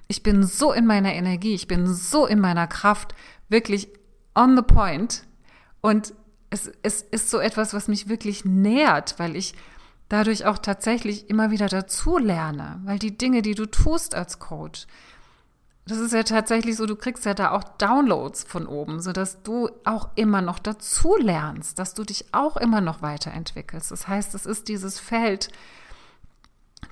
ich 0.09 0.23
bin 0.23 0.43
so 0.43 0.73
in 0.73 0.85
meiner 0.85 1.15
Energie, 1.15 1.55
ich 1.55 1.69
bin 1.69 1.87
so 1.87 2.27
in 2.27 2.41
meiner 2.41 2.67
Kraft, 2.67 3.15
wirklich 3.49 3.89
on 4.35 4.57
the 4.57 4.63
point 4.63 5.25
und 5.81 6.13
es, 6.55 6.73
es 6.83 7.03
ist 7.03 7.31
so 7.31 7.39
etwas, 7.39 7.75
was 7.75 7.89
mich 7.89 8.09
wirklich 8.09 8.45
nährt, 8.45 9.19
weil 9.19 9.37
ich 9.37 9.55
dadurch 10.09 10.47
auch 10.47 10.59
tatsächlich 10.59 11.29
immer 11.29 11.51
wieder 11.51 11.67
dazu 11.67 12.19
lerne, 12.19 12.81
weil 12.85 12.99
die 12.99 13.19
Dinge, 13.19 13.43
die 13.43 13.55
du 13.55 13.67
tust 13.67 14.15
als 14.15 14.39
Coach, 14.39 14.87
das 15.87 15.99
ist 15.99 16.15
ja 16.15 16.23
tatsächlich 16.23 16.77
so, 16.77 16.87
du 16.87 16.97
kriegst 16.97 17.27
ja 17.27 17.35
da 17.35 17.51
auch 17.51 17.65
Downloads 17.65 18.45
von 18.45 18.67
oben, 18.67 19.01
so 19.01 19.13
dass 19.13 19.43
du 19.43 19.69
auch 19.85 20.09
immer 20.15 20.41
noch 20.41 20.59
dazu 20.59 21.17
lernst, 21.19 21.79
dass 21.79 21.93
du 21.93 22.05
dich 22.05 22.33
auch 22.33 22.57
immer 22.57 22.81
noch 22.81 23.03
weiterentwickelst. 23.03 23.91
Das 23.91 24.09
heißt, 24.09 24.35
es 24.35 24.47
ist 24.47 24.69
dieses 24.69 24.99
Feld 24.99 25.49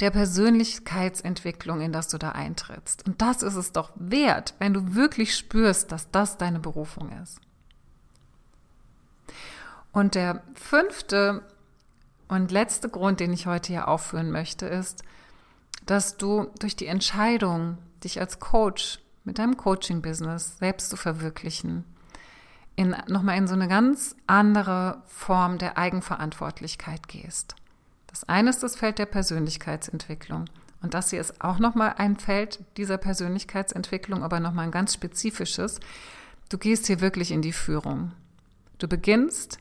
der 0.01 0.11
Persönlichkeitsentwicklung, 0.11 1.81
in 1.81 1.93
das 1.93 2.09
du 2.09 2.19
da 2.19 2.31
eintrittst. 2.33 3.07
Und 3.07 3.23
das 3.23 3.43
ist 3.43 3.55
es 3.55 3.73
doch 3.73 3.93
wert, 3.95 4.55
wenn 4.59 4.75
du 4.75 4.95
wirklich 4.95 5.37
spürst, 5.37 5.91
dass 5.91 6.11
das 6.11 6.37
deine 6.37 6.61
Berufung 6.61 7.13
ist. 7.23 7.41
Und 9.93 10.15
der 10.15 10.43
fünfte 10.55 11.43
und 12.29 12.51
letzte 12.51 12.89
Grund, 12.89 13.21
den 13.21 13.33
ich 13.33 13.47
heute 13.47 13.69
hier 13.69 13.89
aufführen 13.89 14.31
möchte, 14.31 14.67
ist, 14.67 15.05
dass 15.87 16.17
du 16.17 16.51
durch 16.59 16.77
die 16.77 16.87
Entscheidung, 16.87 17.79
dich 18.03 18.19
als 18.21 18.41
Coach 18.41 19.01
mit 19.25 19.39
deinem 19.39 19.57
Coaching-Business 19.57 20.59
selbst 20.59 20.91
zu 20.91 20.97
verwirklichen, 20.97 21.85
in, 22.75 22.97
nochmal 23.07 23.37
in 23.37 23.47
so 23.47 23.55
eine 23.55 23.69
ganz 23.69 24.17
andere 24.27 25.03
Form 25.07 25.59
der 25.59 25.77
Eigenverantwortlichkeit 25.77 27.07
gehst. 27.07 27.55
Das 28.07 28.25
eine 28.29 28.51
ist 28.51 28.63
das 28.63 28.77
Feld 28.77 28.99
der 28.99 29.07
Persönlichkeitsentwicklung. 29.07 30.47
Und 30.81 30.95
das 30.95 31.11
hier 31.11 31.21
ist 31.21 31.41
auch 31.43 31.59
nochmal 31.59 31.95
ein 31.99 32.17
Feld 32.17 32.65
dieser 32.77 32.99
Persönlichkeitsentwicklung, 32.99 34.25
aber 34.25 34.41
nochmal 34.41 34.65
ein 34.65 34.73
ganz 34.73 34.95
spezifisches. 34.95 35.81
Du 36.49 36.59
gehst 36.59 36.87
hier 36.87 37.01
wirklich 37.01 37.31
in 37.31 37.43
die 37.43 37.53
Führung. 37.53 38.13
Du 38.79 38.89
beginnst 38.89 39.59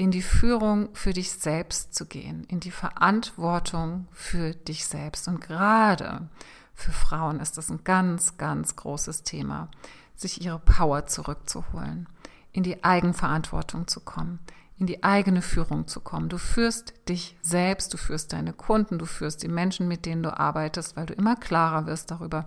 in 0.00 0.10
die 0.10 0.22
Führung 0.22 0.88
für 0.94 1.12
dich 1.12 1.30
selbst 1.30 1.94
zu 1.94 2.06
gehen, 2.06 2.44
in 2.44 2.58
die 2.58 2.70
Verantwortung 2.70 4.08
für 4.12 4.54
dich 4.54 4.86
selbst. 4.86 5.28
Und 5.28 5.42
gerade 5.42 6.30
für 6.72 6.90
Frauen 6.90 7.38
ist 7.38 7.58
das 7.58 7.68
ein 7.68 7.84
ganz, 7.84 8.38
ganz 8.38 8.76
großes 8.76 9.24
Thema, 9.24 9.68
sich 10.16 10.42
ihre 10.42 10.58
Power 10.58 11.06
zurückzuholen, 11.06 12.08
in 12.50 12.62
die 12.62 12.82
Eigenverantwortung 12.82 13.88
zu 13.88 14.00
kommen, 14.00 14.38
in 14.78 14.86
die 14.86 15.04
eigene 15.04 15.42
Führung 15.42 15.86
zu 15.86 16.00
kommen. 16.00 16.30
Du 16.30 16.38
führst 16.38 16.94
dich 17.10 17.36
selbst, 17.42 17.92
du 17.92 17.98
führst 17.98 18.32
deine 18.32 18.54
Kunden, 18.54 18.98
du 18.98 19.04
führst 19.04 19.42
die 19.42 19.48
Menschen, 19.48 19.86
mit 19.86 20.06
denen 20.06 20.22
du 20.22 20.34
arbeitest, 20.34 20.96
weil 20.96 21.04
du 21.04 21.12
immer 21.12 21.36
klarer 21.36 21.84
wirst 21.84 22.10
darüber, 22.10 22.46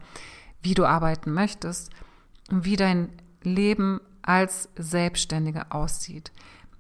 wie 0.64 0.74
du 0.74 0.86
arbeiten 0.86 1.32
möchtest 1.32 1.92
und 2.50 2.66
wie 2.66 2.78
dein 2.78 3.10
Leben 3.44 4.02
als 4.24 4.70
Selbstständige 4.76 5.72
aussieht. 5.72 6.32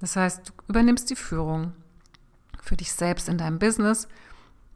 Das 0.03 0.17
heißt, 0.17 0.49
du 0.49 0.53
übernimmst 0.67 1.09
die 1.11 1.15
Führung 1.15 1.71
für 2.61 2.75
dich 2.75 2.91
selbst 2.91 3.29
in 3.29 3.37
deinem 3.37 3.57
Business, 3.57 4.09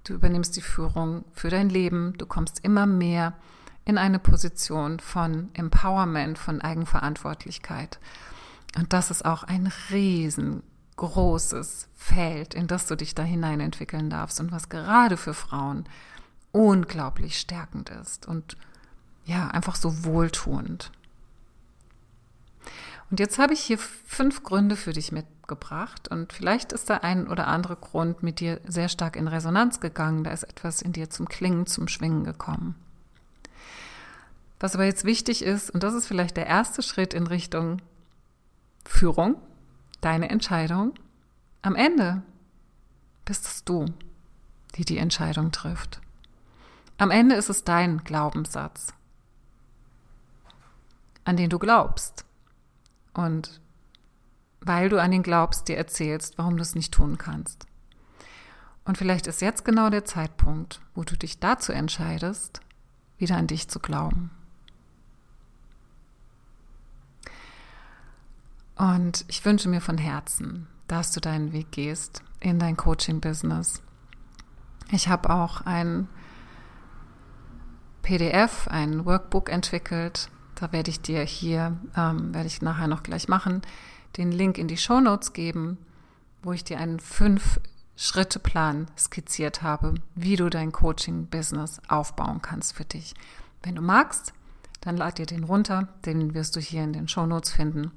du 0.05 0.13
übernimmst 0.13 0.55
die 0.55 0.61
Führung 0.61 1.25
für 1.33 1.49
dein 1.49 1.67
Leben, 1.67 2.13
du 2.17 2.25
kommst 2.25 2.63
immer 2.63 2.85
mehr 2.85 3.33
in 3.83 3.97
eine 3.97 4.19
Position 4.19 5.01
von 5.01 5.49
Empowerment, 5.53 6.39
von 6.39 6.61
Eigenverantwortlichkeit. 6.61 7.99
Und 8.77 8.93
das 8.93 9.11
ist 9.11 9.25
auch 9.25 9.43
ein 9.43 9.69
riesengroßes 9.91 11.89
Feld, 11.93 12.53
in 12.53 12.67
das 12.67 12.85
du 12.85 12.95
dich 12.95 13.13
da 13.13 13.23
hinein 13.23 13.59
entwickeln 13.59 14.09
darfst 14.09 14.39
und 14.39 14.53
was 14.53 14.69
gerade 14.69 15.17
für 15.17 15.33
Frauen 15.33 15.89
unglaublich 16.53 17.37
stärkend 17.37 17.89
ist 17.89 18.29
und 18.29 18.55
ja, 19.25 19.49
einfach 19.49 19.75
so 19.75 20.05
wohltuend. 20.05 20.89
Und 23.09 23.19
jetzt 23.19 23.39
habe 23.39 23.53
ich 23.53 23.61
hier 23.61 23.77
fünf 23.77 24.43
Gründe 24.43 24.75
für 24.75 24.91
dich 24.91 25.11
mitgebracht 25.11 26.09
und 26.09 26.33
vielleicht 26.33 26.73
ist 26.73 26.89
der 26.89 27.03
ein 27.03 27.27
oder 27.27 27.47
andere 27.47 27.77
Grund 27.77 28.21
mit 28.21 28.41
dir 28.41 28.59
sehr 28.67 28.89
stark 28.89 29.15
in 29.15 29.29
Resonanz 29.29 29.79
gegangen, 29.79 30.25
da 30.25 30.31
ist 30.31 30.43
etwas 30.43 30.81
in 30.81 30.91
dir 30.91 31.09
zum 31.09 31.29
Klingen, 31.29 31.67
zum 31.67 31.87
Schwingen 31.87 32.25
gekommen. 32.25 32.75
Was 34.59 34.75
aber 34.75 34.85
jetzt 34.85 35.05
wichtig 35.05 35.41
ist, 35.41 35.69
und 35.69 35.83
das 35.83 35.93
ist 35.93 36.07
vielleicht 36.07 36.35
der 36.35 36.47
erste 36.47 36.81
Schritt 36.81 37.13
in 37.13 37.27
Richtung 37.27 37.81
Führung, 38.83 39.35
deine 40.01 40.29
Entscheidung, 40.29 40.93
am 41.61 41.75
Ende 41.75 42.23
bist 43.23 43.45
es 43.45 43.63
du, 43.63 43.85
die 44.75 44.83
die 44.83 44.97
Entscheidung 44.97 45.51
trifft. 45.51 46.01
Am 46.97 47.11
Ende 47.11 47.35
ist 47.35 47.49
es 47.49 47.63
dein 47.63 48.03
Glaubenssatz, 48.03 48.93
an 51.23 51.37
den 51.37 51.49
du 51.49 51.59
glaubst 51.59 52.26
und 53.17 53.59
weil 54.61 54.89
du 54.89 55.01
an 55.01 55.11
ihn 55.11 55.23
glaubst, 55.23 55.67
dir 55.67 55.77
erzählst, 55.77 56.37
warum 56.37 56.55
du 56.55 56.61
es 56.61 56.75
nicht 56.75 56.93
tun 56.93 57.17
kannst. 57.17 57.65
Und 58.85 58.97
vielleicht 58.97 59.27
ist 59.27 59.41
jetzt 59.41 59.65
genau 59.65 59.89
der 59.89 60.05
Zeitpunkt, 60.05 60.81
wo 60.93 61.03
du 61.03 61.17
dich 61.17 61.39
dazu 61.39 61.71
entscheidest, 61.73 62.61
wieder 63.17 63.35
an 63.35 63.47
dich 63.47 63.67
zu 63.67 63.79
glauben. 63.79 64.29
Und 68.75 69.25
ich 69.27 69.43
wünsche 69.43 69.67
mir 69.67 69.81
von 69.81 69.97
Herzen, 69.97 70.67
dass 70.87 71.11
du 71.11 71.19
deinen 71.19 71.51
Weg 71.51 71.71
gehst 71.71 72.21
in 72.39 72.59
dein 72.59 72.77
Coaching-Business. 72.77 73.81
Ich 74.91 75.09
habe 75.09 75.31
auch 75.31 75.61
ein 75.61 76.07
PDF, 78.03 78.67
ein 78.67 79.05
Workbook 79.05 79.49
entwickelt, 79.49 80.29
da 80.59 80.71
werde 80.71 80.89
ich 80.89 81.01
dir 81.01 81.21
hier, 81.21 81.77
ähm, 81.95 82.33
werde 82.33 82.47
ich 82.47 82.61
nachher 82.61 82.87
noch 82.87 83.03
gleich 83.03 83.27
machen, 83.27 83.61
den 84.17 84.31
Link 84.31 84.57
in 84.57 84.67
die 84.67 84.77
Show 84.77 84.99
Notes 84.99 85.33
geben, 85.33 85.77
wo 86.41 86.51
ich 86.51 86.63
dir 86.63 86.79
einen 86.79 86.99
Fünf-Schritte-Plan 86.99 88.87
skizziert 88.97 89.61
habe, 89.61 89.95
wie 90.15 90.35
du 90.35 90.49
dein 90.49 90.71
Coaching-Business 90.71 91.81
aufbauen 91.87 92.41
kannst 92.41 92.73
für 92.73 92.85
dich. 92.85 93.13
Wenn 93.61 93.75
du 93.75 93.81
magst, 93.81 94.33
dann 94.81 94.97
lad 94.97 95.19
dir 95.19 95.27
den 95.27 95.43
runter, 95.43 95.89
den 96.05 96.33
wirst 96.33 96.55
du 96.55 96.59
hier 96.59 96.83
in 96.83 96.93
den 96.93 97.07
Show 97.07 97.25
Notes 97.25 97.51
finden. 97.51 97.91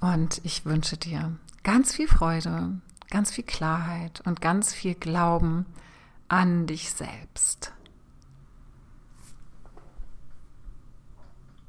Und 0.00 0.40
ich 0.44 0.66
wünsche 0.66 0.98
dir 0.98 1.32
ganz 1.62 1.94
viel 1.94 2.08
Freude, 2.08 2.78
ganz 3.08 3.30
viel 3.30 3.44
Klarheit 3.44 4.20
und 4.26 4.42
ganz 4.42 4.74
viel 4.74 4.94
Glauben 4.94 5.64
an 6.28 6.66
dich 6.66 6.92
selbst. 6.92 7.72